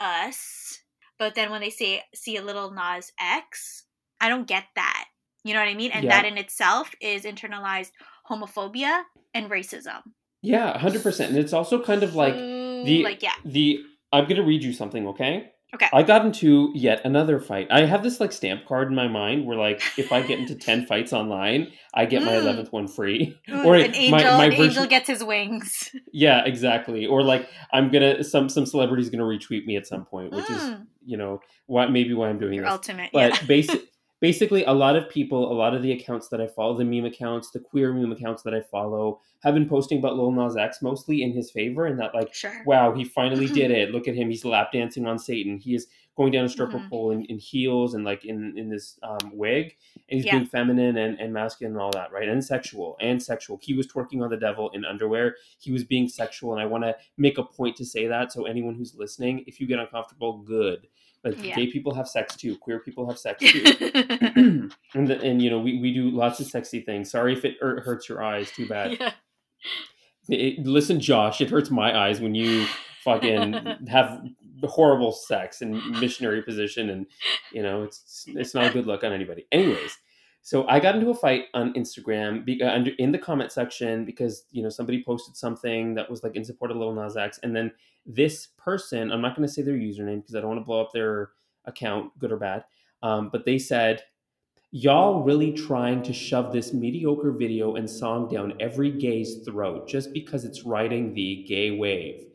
[0.00, 0.80] us
[1.18, 3.84] but then when they say see a little nas x
[4.20, 5.04] i don't get that
[5.44, 6.10] you know what i mean and Yeah.
[6.10, 7.90] that in itself is internalized
[8.30, 9.02] homophobia
[9.34, 10.02] and racism
[10.40, 11.30] yeah, hundred percent.
[11.30, 13.80] And it's also kind of like the like yeah the
[14.12, 15.50] I'm gonna read you something, okay?
[15.74, 15.88] Okay.
[15.92, 17.68] I got into yet another fight.
[17.70, 20.54] I have this like stamp card in my mind where like if I get into
[20.54, 22.40] ten fights online, I get my Mm.
[22.42, 23.36] eleventh one free.
[23.50, 25.90] Ooh, Or an my- angel, my an version- angel gets his wings.
[26.12, 27.06] Yeah, exactly.
[27.06, 30.62] Or like I'm gonna some some celebrity's gonna retweet me at some point, which is
[30.62, 32.72] Mm, you know why maybe why I'm doing your this.
[32.72, 33.10] ultimate.
[33.12, 33.46] But yeah.
[33.46, 33.82] basic
[34.20, 37.04] basically a lot of people, a lot of the accounts that I follow, the meme
[37.04, 40.82] accounts, the queer meme accounts that I follow, have been posting about Lil Nas X
[40.82, 42.52] mostly in his favor, and that like Sure.
[42.66, 43.92] wow, he finally did it.
[43.92, 44.28] Look at him.
[44.30, 45.58] He's lap dancing on Satan.
[45.58, 46.90] He is going down a stripper Mhm.
[46.90, 49.76] pole in, in heels and like in, in this um, wig.
[50.08, 50.38] And he's Yeah.
[50.38, 52.28] being feminine and, and masculine and all that, right?
[52.28, 53.60] And sexual and sexual.
[53.62, 55.36] He was twerking on the devil in underwear.
[55.60, 56.52] He was being sexual.
[56.54, 58.32] And I want to make a point to say that.
[58.32, 60.88] So anyone who's listening, if you get uncomfortable, good.
[61.24, 61.56] Like Yeah.
[61.56, 62.56] gay people have sex too.
[62.56, 63.62] Queer people have sex too.
[64.94, 67.10] and, the, and you know, we, we do lots of sexy things.
[67.10, 68.50] Sorry if it hurts your eyes.
[68.50, 68.96] Too bad.
[69.00, 69.12] yeah.
[70.28, 72.66] It- listen, Josh, it hurts my eyes when you
[73.02, 73.52] fucking
[73.88, 74.22] have
[74.64, 77.06] horrible sex and missionary position, and
[77.52, 79.46] you know it's it's not a good look on anybody.
[79.52, 79.96] Anyways,
[80.48, 84.44] so I got into a fight on Instagram uh, under, in the comment section because
[84.50, 87.54] you know somebody posted something that was like in support of Lil Nas X, and
[87.54, 87.70] then
[88.06, 90.80] this person, I'm not going to say their username because I don't want to blow
[90.80, 91.32] up their
[91.66, 92.64] account, good or bad,
[93.02, 94.04] um, but they said
[94.70, 100.12] Y'all really trying to shove this mediocre video and song down every gay's throat just
[100.14, 102.26] because it's riding the gay wave.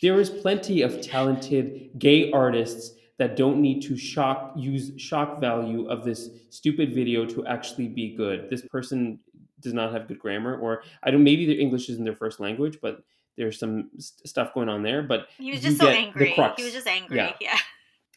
[0.00, 5.88] There is plenty of talented gay artists that don't need to shock use shock value
[5.88, 8.48] of this stupid video to actually be good.
[8.50, 9.18] This person
[9.60, 11.22] does not have good grammar, or I don't.
[11.22, 13.04] Maybe their English isn't their first language, but
[13.36, 15.02] there's some st- stuff going on there.
[15.02, 16.34] But He was just so angry.
[16.56, 17.16] He was just angry.
[17.18, 17.32] Yeah.
[17.40, 17.58] Yeah.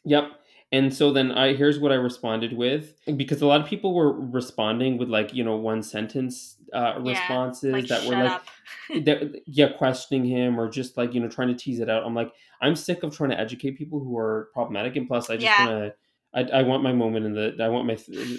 [0.08, 0.32] Yep.
[0.76, 4.12] And so then I here's what I responded with because a lot of people were
[4.12, 8.42] responding with like you know one sentence uh, Yeah, responses Like, that were like
[9.06, 12.04] that, yeah questioning him or just like you know trying to tease it out.
[12.06, 15.38] I'm like I'm sick of trying to educate people who are problematic and plus I
[15.38, 15.66] just Yeah.
[15.66, 15.94] want to
[16.34, 17.98] I, I want my moment in the I want my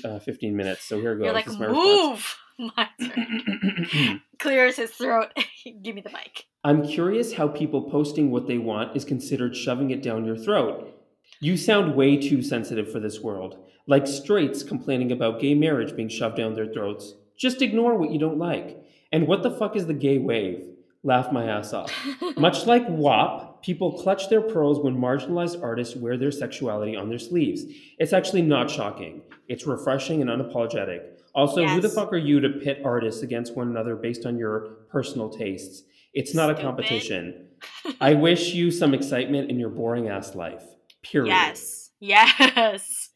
[0.09, 0.85] uh, 15 minutes.
[0.85, 1.25] So here goes.
[1.25, 2.37] You're like, my move.
[2.59, 4.22] My turn.
[4.38, 5.29] Clears his throat.
[5.83, 6.44] Give me the mic.
[6.64, 10.96] I'm curious how people posting what they want is considered shoving it down your throat.
[11.40, 16.09] You sound way too sensitive for this world, like straights complaining about gay marriage being
[16.09, 17.14] shoved down their throats.
[17.37, 18.83] Just ignore what you don't like.
[19.12, 20.64] And what the fuck is the gay wave?
[21.03, 21.92] Laugh my ass off.
[22.37, 27.18] Much like WAP, people clutch their pearls when marginalized artists wear their sexuality on their
[27.18, 27.64] sleeves.
[27.99, 29.22] It's actually not shocking.
[29.46, 31.03] It's refreshing and unapologetic.
[31.35, 34.61] Also, who the fuck are you to pit artists against one another based on your
[34.90, 35.83] personal tastes?
[36.14, 37.49] It's not a competition.
[38.01, 40.64] I wish you some excitement in your boring ass life.
[41.11, 41.29] Period.
[41.29, 41.90] Yes.
[42.01, 43.11] Yes.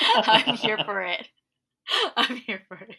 [0.00, 1.26] I'm here for it.
[2.16, 2.96] I'm here for it.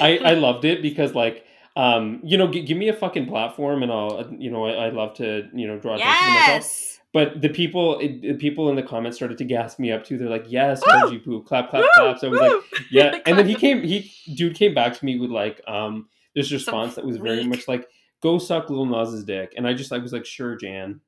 [0.00, 1.44] I, I loved it because like
[1.76, 4.88] um you know g- give me a fucking platform and I'll you know I, I
[4.90, 8.76] love to you know draw attention to myself but the people it, the people in
[8.76, 10.92] the comments started to gas me up too they're like yes Woo!
[10.92, 11.88] Reggie poo clap clap Woo!
[11.94, 12.52] clap so I was like
[12.90, 16.50] yeah and then he came he dude came back to me with like um this
[16.50, 17.86] response that was very much like
[18.22, 21.00] go suck little Nas's dick and I just I was like sure Jan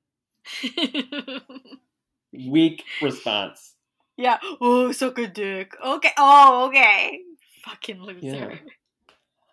[2.32, 3.72] weak response
[4.16, 4.38] yeah.
[4.60, 5.74] Oh, suck a dick.
[5.84, 6.10] Okay.
[6.18, 7.20] Oh, okay.
[7.64, 8.60] Fucking loser.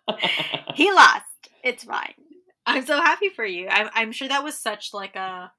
[0.74, 1.24] he lost.
[1.64, 2.14] It's fine.
[2.66, 3.68] I'm so happy for you.
[3.68, 5.50] I'm, I'm sure that was such like a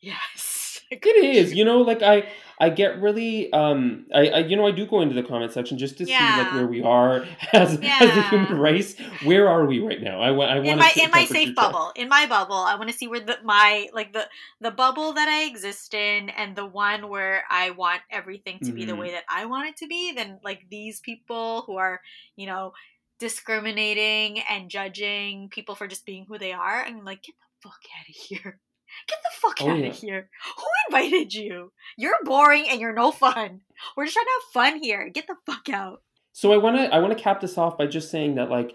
[0.00, 0.65] yes.
[0.90, 2.28] It is, you know, like I,
[2.60, 5.78] I get really, um, I, I, you know, I do go into the comment section
[5.78, 8.28] just to see like where we are as as the Yeah.
[8.30, 8.96] human race.
[9.20, 10.20] Where are we right now?
[10.20, 11.92] I, I want in my in my safe bubble.
[11.96, 14.28] In my bubble, I want to see where the my like the
[14.60, 18.84] the bubble that I exist in and the one where I want everything to be
[18.84, 18.98] the Mhm.
[18.98, 20.12] way that I want it to be.
[20.12, 22.00] Then like these people who are
[22.36, 22.72] you know
[23.18, 27.80] discriminating and judging people for just being who they are, I'm like, get the fuck
[27.98, 28.60] out of here.
[29.08, 29.86] Get the fuck Oh, out yeah.
[29.86, 30.28] of here.
[30.56, 31.72] Who invited you?
[31.96, 33.60] You're boring and you're no fun.
[33.96, 35.08] We're just trying to have fun here.
[35.08, 36.02] Get the fuck out.
[36.32, 38.74] So I want to, I want to cap this off by just saying that like,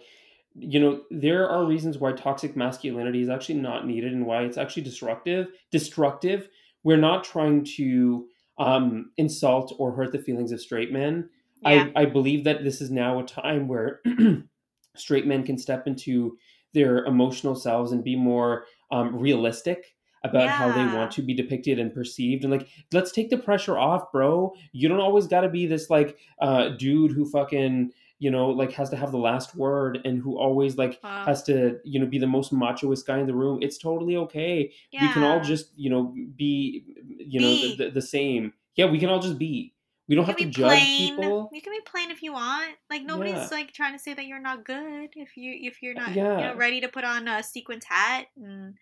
[0.56, 4.58] you know, there are reasons why toxic masculinity is actually not needed and why it's
[4.58, 5.48] actually destructive.
[5.72, 6.50] Destructive.
[6.84, 8.26] We're not trying to
[8.58, 11.30] um, insult or hurt the feelings of straight men.
[11.62, 11.88] Yeah.
[11.96, 14.02] I, I believe that this is now a time where
[14.96, 16.38] straight men can step into
[16.74, 21.80] their emotional selves and be more um, realistic about how they want to be depicted
[21.80, 25.50] and perceived and like let's take the pressure off bro you don't always got to
[25.50, 29.56] be this like uh dude who fucking you know like has to have the last
[29.56, 33.20] word and who always like Uh, has to you know be the most machoist guy
[33.20, 35.08] in the room it's totally okay yeah.
[35.08, 36.84] we can all just you know be
[37.18, 37.76] you know Be.
[37.78, 39.74] the, the, the same yeah we can all just be
[40.08, 41.10] we don't You have to judge plain.
[41.16, 42.72] people You can be plain if you want.
[42.90, 43.48] Like nobody's Yeah.
[43.50, 46.38] like trying to say that you're not good if you if you're not Yeah.
[46.38, 48.76] you know ready to put on a sequins hat and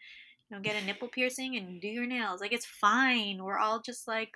[0.49, 2.41] you know get a nipple piercing and do your nails.
[2.41, 3.43] Like it's fine.
[3.43, 4.31] We're all just like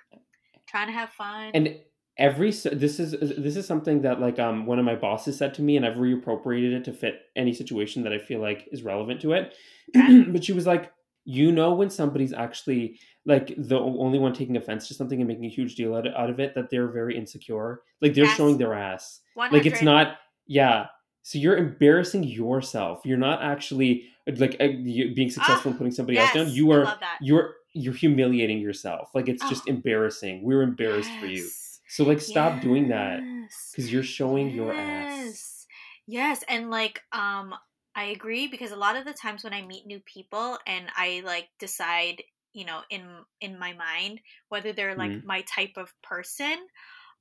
[0.68, 1.50] trying to have fun.
[1.54, 1.76] and
[2.16, 5.62] every this is this is something that like um one of my bosses said to
[5.62, 9.20] me and i've reappropriated it to fit any situation that i feel like is relevant
[9.20, 9.52] to it
[10.32, 10.92] but she was like
[11.24, 12.96] you know when somebody's actually
[13.26, 16.30] like the only one taking offense to something and making a huge deal out out
[16.30, 18.36] of it that they're very insecure like they're Yes.
[18.36, 19.56] showing their ass 100.
[19.58, 20.86] like it's not yeah
[21.22, 26.52] so you're embarrassing yourself you're not actually like being successful in putting somebody else down
[26.52, 29.68] Ah, you are you're you're humiliating yourself like it's just Oh.
[29.68, 31.52] embarrassing we're embarrassed for you
[31.86, 33.24] so like stop doing that
[33.70, 35.08] because you're showing your ass.
[35.08, 35.66] Yes.
[36.06, 37.54] Yes, and like um
[37.94, 41.22] I agree because a lot of the times when I meet new people and I
[41.24, 45.22] like decide, you know, in in my mind whether they're like Mhm.
[45.22, 46.66] my type of person,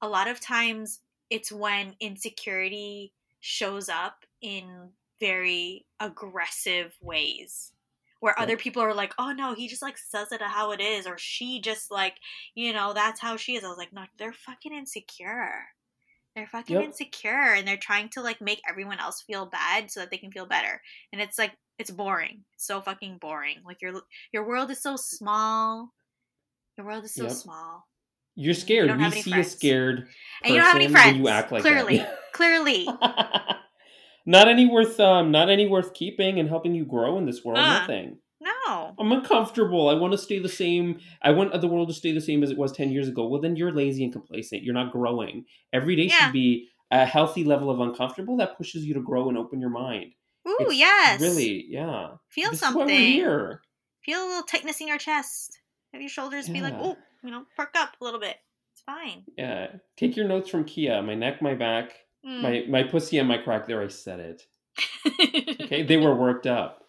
[0.01, 7.71] a lot of times it's when insecurity shows up in very aggressive ways
[8.19, 11.07] where other people are like, "Oh no, he just like says it how it is,"
[11.07, 12.15] or she just like,
[12.55, 13.63] you know, that's how she is.
[13.63, 15.67] I was like, no, they're fucking insecure.
[16.35, 16.83] They're fucking Yep.
[16.85, 20.31] insecure, and they're trying to like make everyone else feel bad so that they can
[20.31, 20.81] feel better.
[21.11, 22.43] And it's like it's boring.
[22.55, 23.57] It's so fucking boring.
[23.65, 23.93] Like your
[24.33, 25.93] your world is so small.
[26.77, 27.31] Your world is so Yep.
[27.31, 27.87] small,
[28.35, 28.87] You're scared.
[28.89, 29.55] don't We have any see a friends.
[29.55, 30.07] scared
[30.43, 31.17] and you don't have any friends.
[31.17, 32.87] you act like clearly, clearly.
[34.25, 37.59] not any worth um not any worth keeping and helping you grow in this world
[37.59, 37.79] Uh.
[37.79, 38.93] nothing No.
[38.99, 42.21] i'm uncomfortable i want to stay the same i want the world to stay the
[42.21, 44.91] same as it was 10 years ago well then you're lazy and complacent you're not
[44.91, 46.25] growing every day Yeah.
[46.25, 49.69] should be a healthy level of uncomfortable that pushes you to grow and open your
[49.69, 50.13] mind
[50.47, 51.21] Ooh, It's yes.
[51.21, 52.81] really yeah Feel this something.
[52.81, 53.61] is why we're here
[54.03, 55.61] Feel a little tightness in your chest.
[55.93, 58.35] Have your shoulders be like, oh, you know, perk up a little bit.
[58.73, 59.23] It's fine.
[59.37, 61.93] yeah take your notes from Khia my neck my back
[62.25, 62.41] Mm.
[62.41, 64.43] my my pussy and my crack there i said it.
[65.61, 65.83] Okay?
[65.83, 66.83] They were worked up.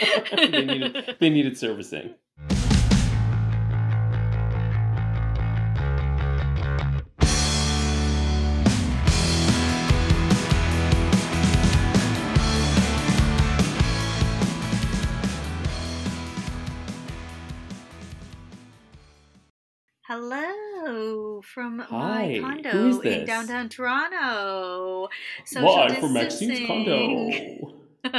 [0.36, 2.14] They needed they needed servicing
[21.58, 25.08] from Hi, my condo who is in downtown Toronto.
[25.44, 27.30] Social live from maxine's condo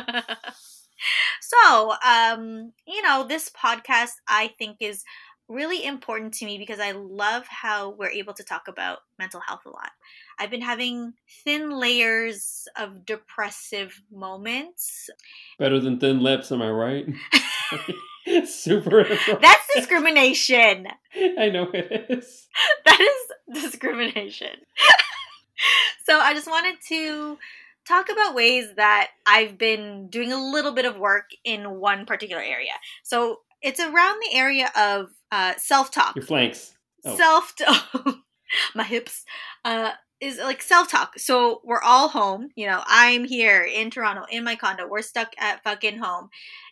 [1.39, 5.06] so, um, you know, this podcast I think is
[5.47, 9.62] really important to me because I love how we're able to talk about mental health
[9.65, 9.91] a lot.
[10.38, 11.13] I've been having
[11.45, 15.10] thin layers of depressive moments.
[15.58, 17.06] Better than thin lips, am I right?
[18.45, 19.03] Super.
[19.41, 20.87] That's discrimination.
[21.37, 22.47] I know it is.
[22.85, 24.55] that is discrimination.
[26.05, 27.37] so I just wanted to
[27.87, 32.41] talk about ways that I've been doing a little bit of work in one particular
[32.41, 32.73] area.
[33.03, 36.15] So it's around the area of uh, self talk.
[36.15, 36.75] Your flanks.
[37.05, 37.15] Oh.
[37.15, 37.53] Self
[38.75, 39.25] my hips
[39.63, 41.17] uh, is like self talk.
[41.17, 42.49] So we're all home.
[42.55, 44.88] You know, I'm here in Toronto in my condo.
[44.88, 46.29] We're stuck at fucking home.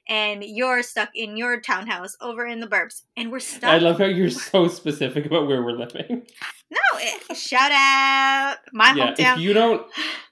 [0.09, 3.01] And you're stuck in your townhouse over in the burbs.
[3.17, 3.69] And we're stuck.
[3.69, 6.25] I love how you're so specific about where we're living.
[6.71, 9.35] No, it, shout out my yeah, hometown.
[9.35, 9.87] if you don't,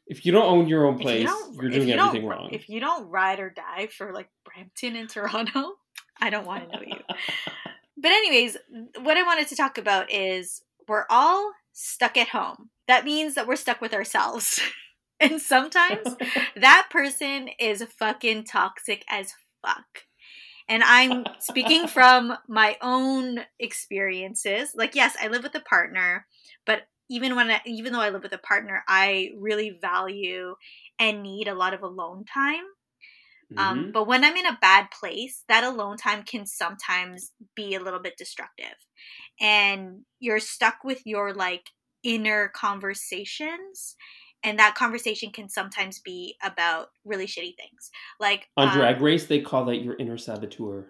[0.07, 2.49] if you don't own your own If you place, you're doing you everything wrong.
[2.51, 5.73] If you don't ride or die for like Brampton and Toronto,
[6.21, 6.97] I don't want to know you.
[7.97, 8.57] But anyways,
[9.01, 12.69] what I wanted to talk about is we're all stuck at home.
[12.87, 14.61] That means that we're stuck with ourselves.
[15.19, 16.15] and sometimes
[16.55, 19.33] that person is fucking toxic as
[19.65, 19.85] fuck.
[20.67, 24.71] And I'm speaking from my own experiences.
[24.75, 26.25] Like, yes, I live with a partner,
[26.65, 30.55] but even when I, even though I live with a partner, I really value
[30.97, 32.63] and need a lot of alone time.
[33.57, 33.93] Um, Mhm.
[33.93, 37.99] but when I'm in a bad place, that alone time can sometimes be a little
[37.99, 38.75] bit destructive.
[39.39, 41.71] And you're stuck with your like
[42.05, 43.95] inner conversations.
[44.43, 47.89] And that conversation can sometimes be about really shitty things.
[48.19, 50.85] Like On um, Drag Race, they call that your inner saboteur.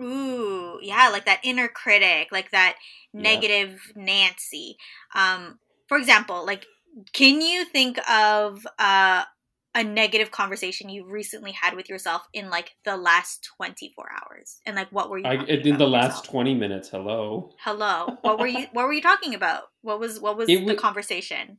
[0.00, 2.76] Ooh, yeah, like that inner critic, like that
[3.12, 3.22] Yeah.
[3.22, 4.76] negative Nancy.
[5.14, 6.66] Um, for example, like,
[7.12, 9.24] can you think of uh,
[9.74, 14.60] a negative conversation you recently had with yourself in like the last twenty four hours?
[14.66, 15.26] And like, what were you?
[15.26, 16.28] I in the last yourself?
[16.28, 16.88] twenty minutes.
[16.88, 17.52] Hello.
[17.62, 18.66] Hello, what were you?
[18.72, 19.64] What were you talking about?
[19.82, 21.58] What was what was It the wa- conversation?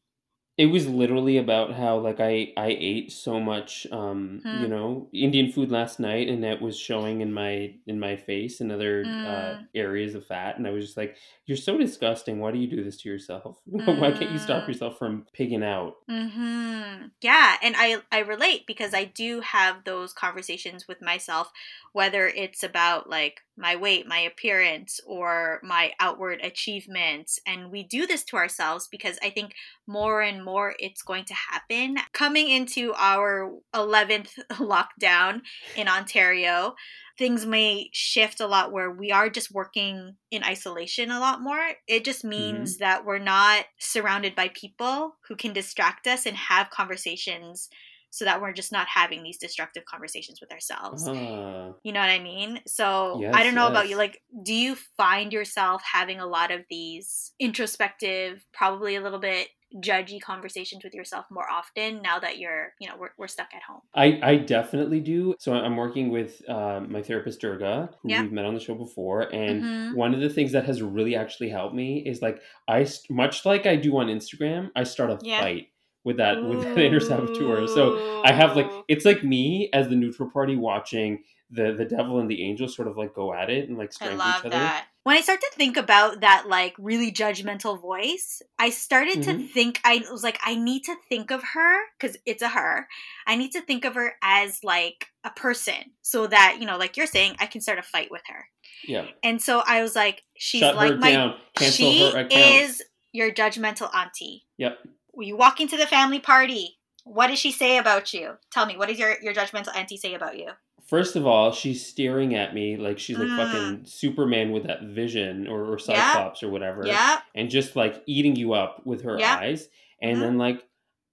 [0.58, 4.52] It was literally about how like I I ate so much um Hmm.
[4.52, 8.62] you know Indian food last night and that was showing in my in my face
[8.62, 9.68] and other uh, Mm.
[9.74, 12.84] areas of fat and I was just like you're so disgusting why do you do
[12.84, 14.68] this to yourself why can't you stop Mm.
[14.68, 17.08] yourself from pigging out Mm-hmm.
[17.22, 21.50] Yeah, and I I relate because I do have those conversations with myself,
[21.94, 28.08] whether it's about like my weight, my appearance, or my outward achievements, and we do
[28.08, 29.54] this to ourselves because I think
[29.88, 31.98] more and more it's going to happen.
[32.12, 35.42] Coming into our eleventh lockdown
[35.78, 36.76] in Ontario,
[37.18, 41.62] things may shift a lot where we are just working in isolation a lot more.
[41.88, 42.30] It just mm-hmm.
[42.30, 47.70] means that we're not surrounded by people who can distract us and have conversations
[48.12, 51.08] so that we're just not having these destructive conversations with ourselves.
[51.08, 51.74] Ah.
[51.84, 52.62] You know what I mean?
[52.68, 53.98] So Yes, I don't know about you.
[53.98, 59.50] Like, do you find yourself having a lot of these introspective, probably a little bit
[59.78, 63.62] judgy conversations with yourself more often now that you're, you know, we're, we're stuck at
[63.64, 63.80] home?
[63.96, 65.34] I, I definitely do.
[65.40, 68.22] So I'm working with uh, my therapist Durga, who Yeah.
[68.24, 69.96] we've met on the show before, and Mhm.
[69.96, 73.66] one of the things that has really actually helped me is like I much like
[73.66, 75.40] I do on Instagram, I start a Yeah.
[75.40, 75.68] fight
[76.04, 77.68] with that with that inner saboteur.
[77.68, 82.20] So I have like it's like me as the neutral party watching the the devil
[82.20, 84.46] and the angel sort of like go at it and like I strangle love each
[84.46, 84.50] other.
[84.58, 84.86] that.
[85.04, 89.50] When I start to think about that, like really judgmental voice, I started to Mhm.
[89.52, 89.82] think.
[89.84, 92.88] I was like, I need to think of her because it's a her.
[93.26, 96.98] I need to think of her as like a person, so that you know, like
[96.98, 98.46] you're saying, I can start a fight with her.
[98.88, 101.12] Yeah, And so I was like, she's shut like my.
[101.12, 102.00] down, cancel she
[102.32, 102.82] is
[103.12, 104.46] your judgmental auntie.
[104.58, 104.80] Yep.
[105.18, 106.78] You walk into the family party.
[107.04, 108.34] What does she say about you?
[108.52, 110.50] Tell me, what does your your judgmental auntie say about you?
[110.88, 113.38] First of all, she's staring at me like she's like Mm.
[113.38, 115.80] fucking Superman with that vision or, or.
[115.80, 116.84] Cyclops or whatever.
[116.86, 117.20] Yeah.
[117.36, 119.38] and just like eating you up with her Yeah.
[119.42, 119.68] eyes
[120.02, 120.22] and Mhm.
[120.22, 120.66] then like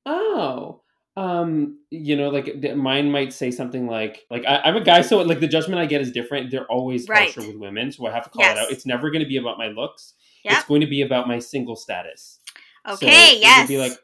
[0.07, 0.80] oh
[1.16, 5.18] um you know like mine might say something like like I, i'm a guy so
[5.22, 7.32] like the judgment i get is different they're always Right.
[7.34, 9.36] harsher with women so i have to call it out it's never going to be
[9.36, 10.53] about my looks Yep.
[10.55, 12.38] it's going to be about my single status
[12.89, 13.34] Okay.
[13.34, 13.68] would yes.
[13.68, 13.99] be like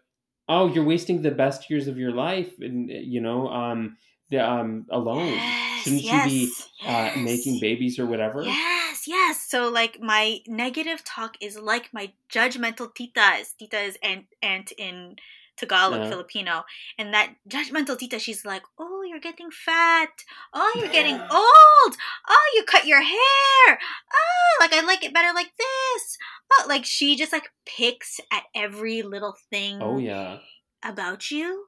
[0.49, 3.97] oh you're wasting the best years of your life and you know um
[4.31, 6.49] the, um alone Yes, shouldn't you be
[6.83, 9.47] yes, uh making babies or whatever Yes, yes.
[9.49, 13.57] So like my negative talk is like my judgmental titas.
[13.59, 15.17] Tita is aunt, aunt in
[15.57, 16.11] Tagalog, Uh-huh.
[16.11, 16.65] Filipino.
[16.99, 20.11] And that judgmental tita, she's like, oh, you're getting fat.
[20.53, 21.97] Oh, you're getting old.
[22.29, 23.79] Oh, you cut your hair.
[24.13, 26.19] Oh, like I like it better like this.
[26.53, 30.39] Oh, like she just like picks at every little thing oh yeah
[30.85, 31.67] about you.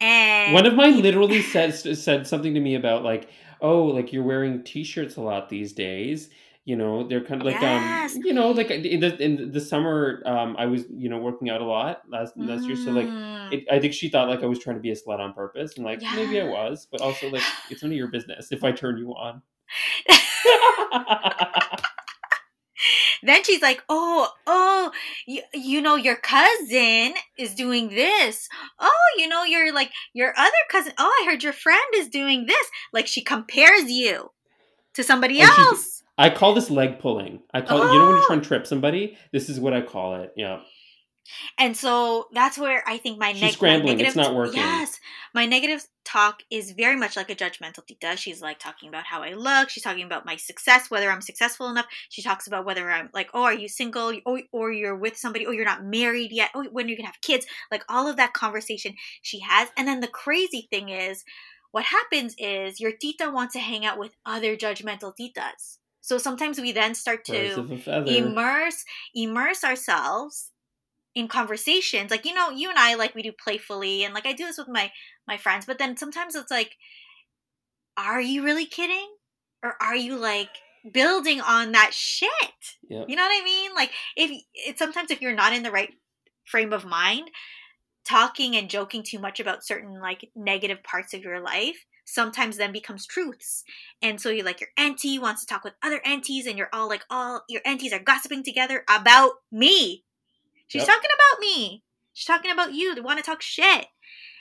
[0.00, 3.28] And One of mine literally said said something to me about like,
[3.60, 6.28] oh, like you're wearing t-shirts a lot these days.
[6.64, 8.14] You know, they're kind of like Yes.
[8.14, 11.50] um, you know, like in the in the summer, um, I was you know working
[11.50, 13.06] out a lot last last year, so like.
[13.06, 13.32] Mm.
[13.52, 15.76] It, I think she thought like I was trying to be a slut on purpose,
[15.76, 18.72] and like maybe I was, but also like it's none of your business if I
[18.72, 19.42] turn you on.
[23.22, 24.90] then she's like, "Oh, oh,
[25.26, 28.48] you, you know your cousin is doing this.
[28.78, 30.92] Oh, you know your like your other cousin.
[30.98, 32.66] Oh, I heard your friend is doing this.
[32.92, 34.30] Like she compares you
[34.94, 36.01] to somebody she's- else.
[36.22, 37.42] I call this leg pulling.
[37.52, 38.16] I call it, you know when Oh.
[38.18, 39.16] you're trying to trip somebody.
[39.32, 40.32] This is what I call it.
[40.36, 40.60] Yeah.
[41.56, 43.96] And so that's where I think my, She's neg- my scrambling.
[43.96, 44.56] negative It's not working.
[44.58, 44.98] Yes,
[45.34, 48.16] my negative talk is very much like a judgmental tita.
[48.16, 49.70] She's like talking about how I look.
[49.70, 51.86] She's talking about my success, whether I'm successful enough.
[52.08, 54.08] She talks about whether I'm like, oh, are you single?
[54.10, 55.46] Or, oh, or you're with somebody?
[55.46, 56.50] Oh, you're not married yet?
[56.54, 57.46] Oh, when are you gonna have kids?
[57.70, 59.68] Like all of that conversation she has.
[59.76, 61.24] And then the crazy thing is,
[61.70, 65.78] what happens is your tita wants to hang out with other judgmental titas.
[66.02, 68.10] So sometimes we then start to of a feather.
[68.10, 68.84] immerse
[69.14, 70.50] immerse ourselves
[71.14, 74.32] in conversations like you know you and i like we do playfully and like i
[74.32, 74.90] do this with my
[75.28, 76.76] my friends but then sometimes it's like
[77.96, 79.08] are you really kidding
[79.62, 80.48] or are you like
[80.92, 82.30] building on that shit
[82.88, 83.08] Yep.
[83.08, 85.90] you know what i mean like if it's sometimes if you're not in the right
[86.46, 87.30] frame of mind
[88.04, 92.72] talking and joking too much about certain like negative parts of your life sometimes then
[92.72, 93.64] becomes truths
[94.02, 96.88] and so you like your auntie wants to talk with other aunties and you're all
[96.88, 100.04] like all your aunties are gossiping together about me
[100.68, 100.88] she's Yep.
[100.88, 101.82] talking about me
[102.12, 103.86] she's talking about you they want to talk shit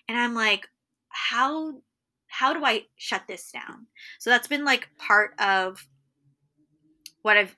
[0.08, 0.68] and i'm like
[1.10, 1.82] how
[2.28, 3.88] how do i shut this down
[4.20, 5.88] so that's been like part of
[7.22, 7.56] what i've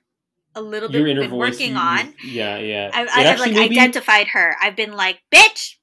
[0.56, 1.54] a little bit been voice.
[1.54, 2.90] working you- on yeah, yeah.
[2.94, 4.54] I, It I have like identified her.
[4.62, 5.74] I've been like, bitch,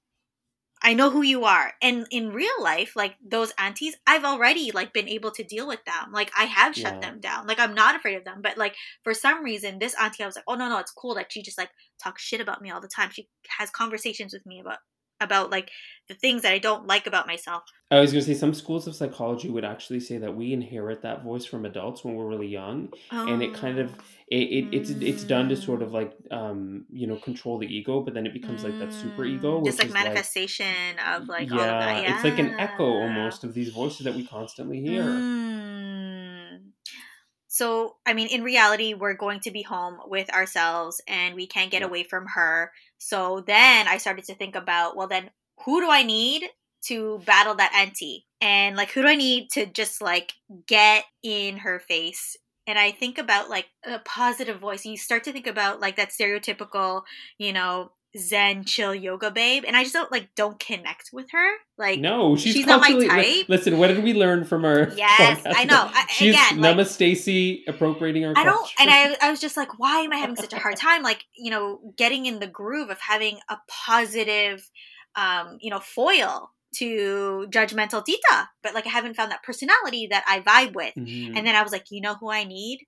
[0.84, 1.74] I know who you are.
[1.82, 5.84] And in real life, like those aunties, I've already like been able to deal with
[5.86, 6.12] them.
[6.12, 7.00] Like I have shut Yeah.
[7.12, 7.48] them down.
[7.48, 8.42] Like I'm not afraid of them.
[8.42, 11.16] But like for some reason, this auntie, I was like, oh no, no, it's cool
[11.16, 11.70] that she just like
[12.02, 13.12] talks shit about me all the time.
[13.12, 13.30] She
[13.60, 14.80] has conversations with me about
[15.22, 15.70] about like
[16.08, 17.64] the things that I don't like about myself.
[17.90, 21.02] I was going to say some schools of psychology would actually say that we inherit
[21.04, 24.04] that voice from adults when we're really young, and it kind of Oh.
[24.30, 25.64] it, it it's it's done to Mm.
[25.64, 28.94] sort of like um you know control the ego, but then it becomes like that
[28.94, 32.10] super ego, Mm, which just like manifestation of like yeah, all of that.
[32.10, 35.04] it's like an echo almost of these voices that we constantly hear.
[35.04, 35.51] Mm.
[37.54, 41.70] So, I mean, in reality, we're going to be home with ourselves and we can't
[41.72, 41.88] get Yeah.
[41.88, 42.72] away from her.
[42.98, 45.32] So then I started to think about, well, then
[45.66, 46.46] who do I need
[46.84, 48.26] to battle that auntie?
[48.40, 50.34] And like, who do I need to just like
[50.66, 52.38] get in her face?
[52.68, 54.86] And I think about like a positive voice.
[54.86, 57.04] And You start to think about like that stereotypical,
[57.38, 59.64] you know, Zen chill yoga babe.
[59.66, 61.50] And I just don't like, don't connect with her.
[61.78, 63.46] Like, no, she's, she's not my type.
[63.48, 65.54] listen, what did we learn from her Yes, podcast?
[65.56, 65.90] I know.
[65.94, 66.76] I- She's again, like-
[67.68, 68.34] appropriating our.
[68.36, 68.74] I don't, culture.
[68.80, 71.04] and I, I was just like, why am I having such a hard time?
[71.04, 74.70] Like, you know, getting in the groove of having a positive,
[75.16, 80.24] um, you know, foil to judgmental Tita, but like I haven't found that personality that
[80.28, 80.94] I vibe with.
[80.96, 81.38] Mhm.
[81.38, 82.86] And then I was like, you know who I need?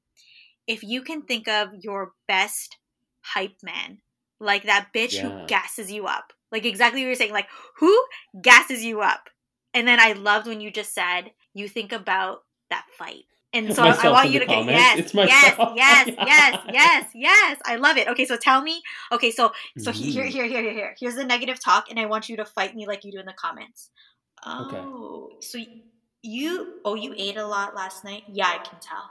[0.67, 2.77] If you can think of your best
[3.21, 3.97] hype man,
[4.39, 5.29] like that bitch Yeah.
[5.41, 8.05] who gasses you up, like exactly what you're saying, like who
[8.41, 9.29] gasses you up.
[9.73, 13.23] And then I loved when you just said you think about that fight.
[13.55, 15.73] And so I want you to get yes, It's yes, myself.
[15.75, 17.59] yes, yes, yes, yes.
[17.65, 18.07] I love it.
[18.07, 18.81] Okay, so tell me.
[19.11, 20.29] Okay, so so he- here, Mhm.
[20.29, 20.95] here, here, here, here.
[20.99, 23.27] Here's the negative talk, and I want you to fight me like you do in
[23.27, 23.91] the comments.
[24.45, 24.77] Okay.
[24.77, 25.59] Oh, so
[26.23, 28.23] you oh you ate a lot last night?
[28.27, 29.09] Yeah, I can tell.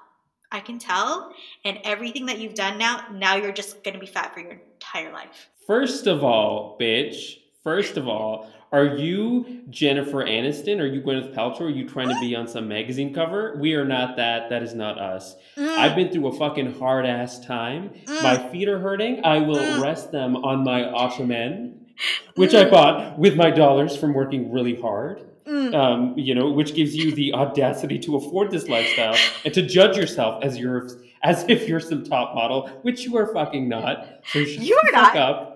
[0.53, 1.33] I can tell.
[1.65, 5.13] And everything that you've done now, now you're just gonna be fat for your entire
[5.13, 5.49] life.
[5.67, 7.39] First of all, bitch.
[7.65, 10.81] First of all, are you Jennifer Aniston?
[10.81, 11.63] Are you Gwyneth Paltrow?
[11.63, 13.57] Are you trying to be on some magazine cover?
[13.61, 14.49] We are not that.
[14.51, 15.37] That is not us.
[15.57, 17.91] Mm, I've been through a fucking hard ass time.
[18.07, 19.25] mm, My feet are hurting.
[19.25, 19.81] I will Mm.
[19.83, 21.87] rest them on my ottoman,
[22.35, 25.23] which I bought with my dollars from working really hard.
[25.53, 25.75] Mm.
[25.75, 29.97] Um, you know, which gives you the audacity to afford this lifestyle and to judge
[29.97, 30.89] yourself as you're
[31.23, 34.07] as if you're some top model, which you are fucking not.
[34.27, 35.17] So You are not.
[35.17, 35.49] up.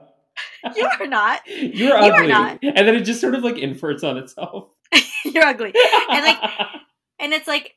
[0.76, 1.40] You are not.
[1.46, 2.28] You're You are ugly.
[2.28, 2.58] not.
[2.62, 4.68] And then it just sort of like inverts on itself.
[5.24, 5.72] You're ugly.
[6.10, 6.38] And like
[7.18, 7.74] and it's like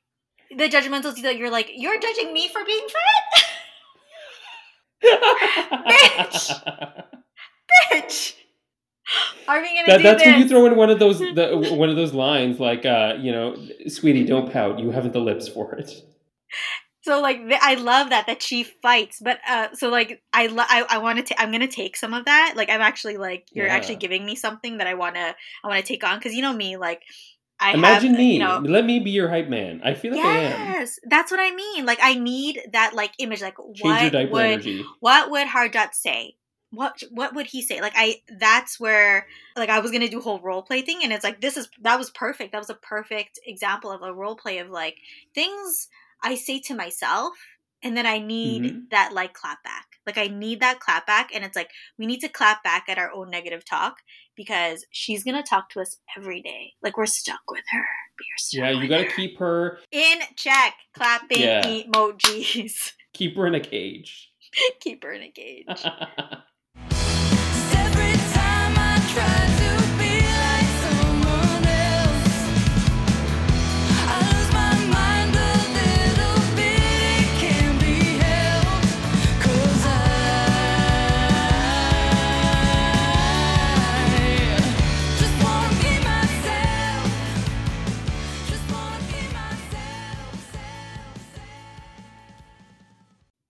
[0.56, 3.46] the judgmental that you're like, you're judging me for being fat?
[5.88, 6.64] Bitch.
[7.92, 8.34] Bitch.
[9.48, 10.28] Are we gonna That, do that's this?
[10.32, 13.32] when you throw in one of those the, one of those lines like uh, you
[13.32, 13.56] know,
[13.88, 14.80] sweetie, don't pout.
[14.80, 15.92] You haven't the lips for it.
[17.02, 20.64] so like th- I love that that she fights, but uh, so like I lo-
[20.68, 22.54] I, I want to I'm gonna take some of that.
[22.56, 23.74] Like I'm actually like you're Yeah.
[23.76, 26.78] actually giving me something that I wanna I wanna take on because you know me
[26.78, 27.02] like
[27.60, 28.34] I Imagine have, me.
[28.34, 29.82] You know, Let me be your hype man.
[29.84, 30.62] I feel like I am.
[30.62, 31.86] yes, that's what I mean.
[31.86, 33.42] Like I need that like image.
[33.42, 34.86] Like Change what would energy.
[35.02, 36.36] what would Harjot say?
[36.72, 37.82] What what would he say?
[37.82, 41.24] Like I that's where like I was gonna do whole role play thing and it's
[41.24, 42.52] like this is that was perfect.
[42.52, 44.98] That was a perfect example of a role play of like
[45.34, 45.88] things
[46.22, 47.34] I say to myself
[47.82, 48.90] and then I need Mhm.
[48.92, 49.86] that like clap back.
[50.06, 52.98] Like I need that clap back and it's like we need to clap back at
[53.00, 53.98] our own negative talk
[54.36, 56.74] because she's gonna talk to us every day.
[56.84, 57.86] Like we're stuck with her.
[58.38, 59.12] Stuck Yeah, you got to her.
[59.16, 60.76] keep her in check.
[60.94, 61.62] Clapping Yeah.
[61.64, 62.94] emojis.
[63.14, 64.32] keep her in a cage.
[64.82, 65.66] Keep her in a cage.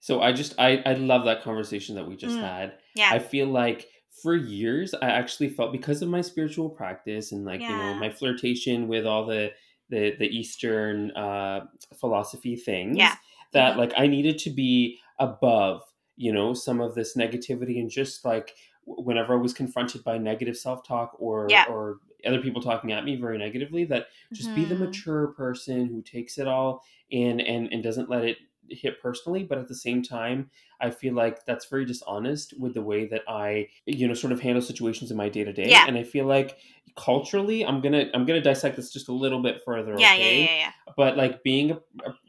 [0.10, 2.42] so I just I I love that conversation that we just Mm.
[2.42, 2.78] had.
[2.96, 3.10] Yeah.
[3.12, 3.88] I feel like
[4.24, 8.10] for years I actually felt because of my spiritual practice and like you know my
[8.10, 9.52] flirtation with all the
[9.90, 13.16] the the Eastern uh, philosophy things Yeah.
[13.52, 13.78] that Mhm.
[13.78, 15.84] like I needed to be above
[16.18, 18.56] you know some of this negativity and just like
[18.86, 21.66] whenever I was confronted by negative self talk or Yeah.
[21.70, 24.80] or other people talking at me very negatively that just be the Mhm.
[24.80, 28.38] mature person who takes it all in and and doesn't let it
[28.72, 30.50] hit personally but at the same time
[30.82, 34.40] i feel like that's very dishonest with the way that i you know sort of
[34.40, 36.58] handle situations in my day to day and i feel like
[36.96, 40.48] culturally i'm gonna i'm gonna dissect this just a little bit further Yeah, okay yeah,
[40.50, 40.72] yeah, yeah.
[40.98, 41.80] but like being a,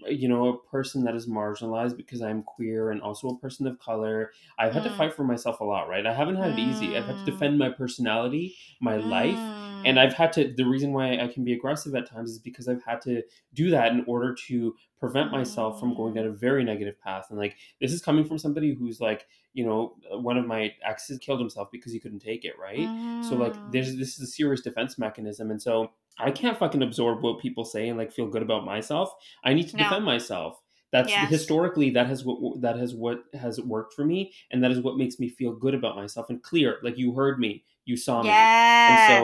[0.06, 3.66] a you know a person that is marginalized because i'm queer and also a person
[3.66, 4.96] of color i've had to Mm.
[4.96, 7.32] fight for myself a lot right i haven't had it easy i've had to Mm.
[7.32, 9.50] defend my personality my life
[9.82, 10.00] and Mm.
[10.02, 10.52] I've had to.
[10.54, 13.22] The reason why I can be aggressive at times is because I've had to
[13.54, 17.26] do that in order to prevent myself from going down a very negative path.
[17.30, 21.18] And like this is coming from somebody who's like, you know, one of my exes
[21.18, 22.58] killed himself because he couldn't take it.
[22.58, 22.92] Right.
[23.20, 23.72] So like, Mm.
[23.72, 27.64] there's this is a serious defense mechanism, and so I can't fucking absorb what people
[27.64, 29.12] say and like feel good about myself.
[29.44, 29.84] I need to No.
[29.84, 30.60] defend myself.
[30.92, 31.30] That's Yes.
[31.30, 34.96] historically that has what that has what has worked for me, and that is what
[34.96, 36.78] makes me feel good about myself and clear.
[36.82, 39.08] Like you heard me, you saw me Yes.
[39.08, 39.22] And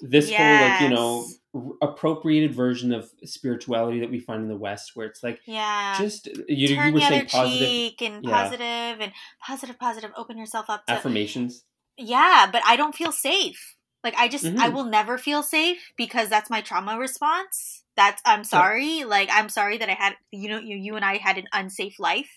[0.00, 1.26] so this whole like you know
[1.82, 5.96] appropriated version of spirituality that we find in the west where it's like Yeah.
[5.98, 8.30] just you, Turn you were the other saying positive cheek and yeah.
[8.30, 9.12] positive and
[9.44, 10.10] positive, positive.
[10.16, 11.64] Open yourself up to affirmations
[12.00, 13.74] yeah, but I don't feel safe.
[14.04, 14.72] Like I just I Mhm.
[14.72, 17.82] will never feel safe because that's my trauma response.
[17.98, 19.04] That's I'm sorry.
[19.04, 21.98] Like I'm sorry that I had you know you you and I had an unsafe
[22.00, 22.30] life.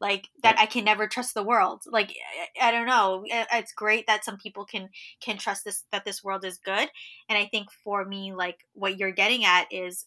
[0.00, 0.58] Like that.
[0.60, 1.82] I can never trust the world.
[1.86, 2.14] Like
[2.60, 3.24] I, I don't know.
[3.32, 4.90] I- It's great that some people can
[5.22, 6.90] can trust this that this world is good.
[7.30, 10.06] And I think for me like what you're getting at is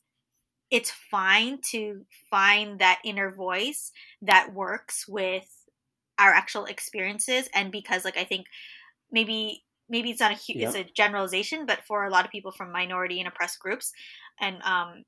[0.71, 3.91] it's fine to find that inner voice
[4.21, 5.47] that works with
[6.19, 8.47] our actual experiences and because like I think
[9.11, 12.51] maybe maybe it's not a hu- it's a generalization but for a lot of people
[12.51, 13.91] from minority and oppressed groups
[14.39, 15.03] and um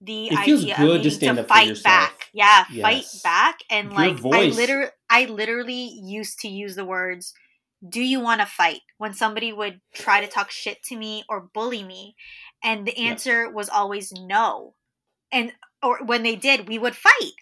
[0.00, 2.28] the It idea good of needing stand to up fight back.
[2.32, 7.32] Yeah fight back and Your like i literally i literally used to use the words
[7.86, 8.80] do you want to fight?
[8.98, 12.14] when somebody would try to talk shit to me or bully me
[12.62, 14.74] and the answer was always no.
[15.32, 15.52] And
[15.82, 17.32] or when they did, we would fight.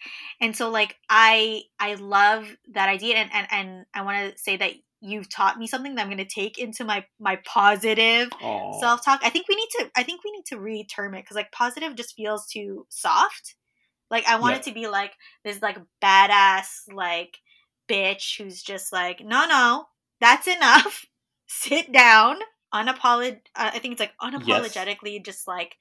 [0.41, 4.57] And so like I I love that idea and and, and I want to say
[4.57, 4.73] that
[5.05, 8.29] you've taught me something that I'm going to take into my my positive
[8.81, 9.21] self-talk.
[9.23, 11.95] I think we need to I think we need to re-term it cuz like positive
[11.95, 13.55] just feels too soft.
[14.11, 14.59] Like I want Yeah.
[14.59, 15.13] it to be like
[15.45, 17.39] this like badass like
[17.89, 19.87] bitch who's just like, "No, no.
[20.21, 21.05] That's enough.
[21.47, 22.39] Sit down."
[22.73, 25.77] Unapolog uh, I think it's like unapologetically just like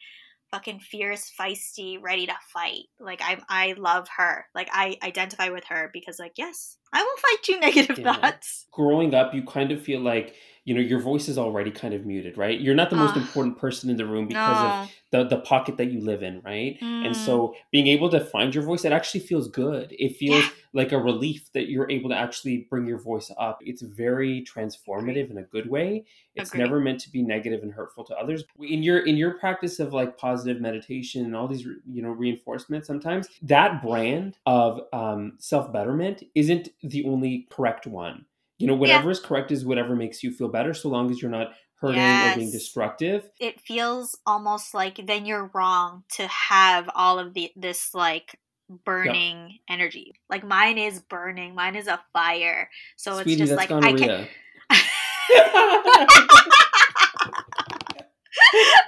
[0.54, 2.84] fucking fierce, feisty, ready to fight.
[3.00, 4.46] Like I I love her.
[4.54, 8.14] Like I identify with her because like yes, I will fight you negative Yeah.
[8.14, 8.68] thoughts.
[8.72, 10.36] growing up, you kind of feel like
[10.66, 12.60] you know your voice is already kind of muted, right?
[12.60, 13.20] You're not the most Ah.
[13.20, 14.72] important person in the room because of
[15.12, 16.78] the the pocket that you live in, right?
[17.02, 17.18] And Mm.
[17.18, 19.94] so being able to find your voice, it actually feels good.
[20.00, 20.52] It feels Yeah.
[20.74, 23.60] like a relief that you're able to actually bring your voice up.
[23.66, 26.06] It's very transformative in a good way.
[26.36, 26.60] It's Agreed.
[26.64, 28.44] never meant to be negative and hurtful to others.
[28.60, 32.88] In your in your practice of like positive meditation and all these you know reinforcements,
[32.88, 38.26] sometimes that brand of um, self betterment isn't the only correct one.
[38.64, 41.32] You know, whatever is correct is whatever makes you feel better, so long as you're
[41.32, 43.30] not hurting or being destructive.
[43.40, 48.40] it feels almost like then you're wrong to have all of the this like
[48.86, 50.14] burning energy.
[50.30, 51.56] Like mine is burning.
[51.56, 52.70] Mine is a fire.
[52.96, 54.28] So Sweetie, it's just like I can gonorrhea.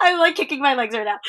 [0.02, 1.20] I'm like kicking my legs right now.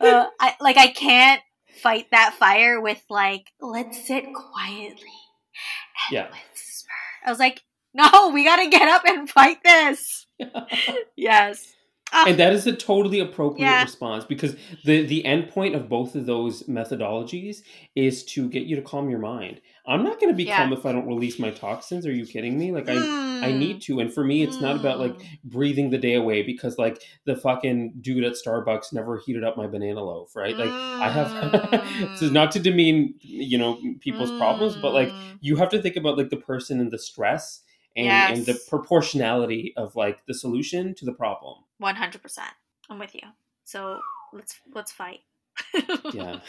[0.00, 1.42] Uh, I like I can't
[1.82, 4.94] fight that fire with like let's sit quietly.
[6.08, 6.28] and Yeah.
[6.30, 6.88] whisper.
[7.24, 7.60] I was like,
[8.12, 10.26] no, we gotta get up and fight this.
[11.16, 11.74] Yes.
[12.14, 13.82] Ah, and that is a totally appropriate Yeah.
[13.82, 17.62] response because the the end point of both of those methodologies
[17.94, 19.62] is to get you to calm your mind.
[19.86, 20.56] I'm not going to be Yeah.
[20.58, 22.06] calm if I don't release my toxins.
[22.06, 22.70] Are you kidding me?
[22.72, 23.08] Like I
[23.40, 25.24] I mm, need to, and for me, it's not about like mm.
[25.44, 29.66] breathing the day away because like the fucking dude at Starbucks never heated up my
[29.66, 30.58] banana loaf, right?
[30.58, 31.34] Like I have.
[31.42, 32.32] this is Mm.
[32.32, 35.38] not to demean you know people's problems, but like Mm.
[35.40, 37.62] you have to think about like the person and the stress
[37.96, 41.58] and, and the proportionality of like the solution to the problem.
[41.78, 42.52] One hundred percent.
[42.90, 43.22] I'm with you.
[43.64, 44.00] So
[44.32, 45.20] let's let's fight.
[46.12, 46.40] Yeah.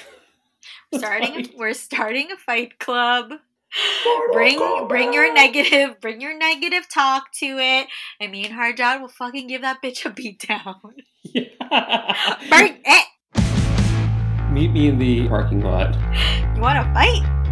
[0.91, 1.33] We're starting.
[1.33, 1.53] Fight.
[1.57, 3.33] We're starting a fight club.
[4.31, 7.87] Bring bring your negative bring your negative talk to it,
[8.19, 10.75] and me and Harjot will fucking give that bitch a beat down.
[11.25, 12.37] Yeah.
[12.49, 13.07] Bring it.
[14.51, 15.95] Meet me in the parking lot.
[16.55, 17.42] You want to fight?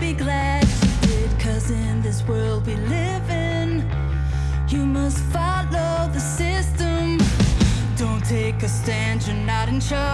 [0.00, 1.30] Be glad you did.
[1.40, 3.88] Cause in this world we live in.
[4.68, 7.18] You must follow the system.
[7.96, 10.13] Don't take a stand, you're not in charge.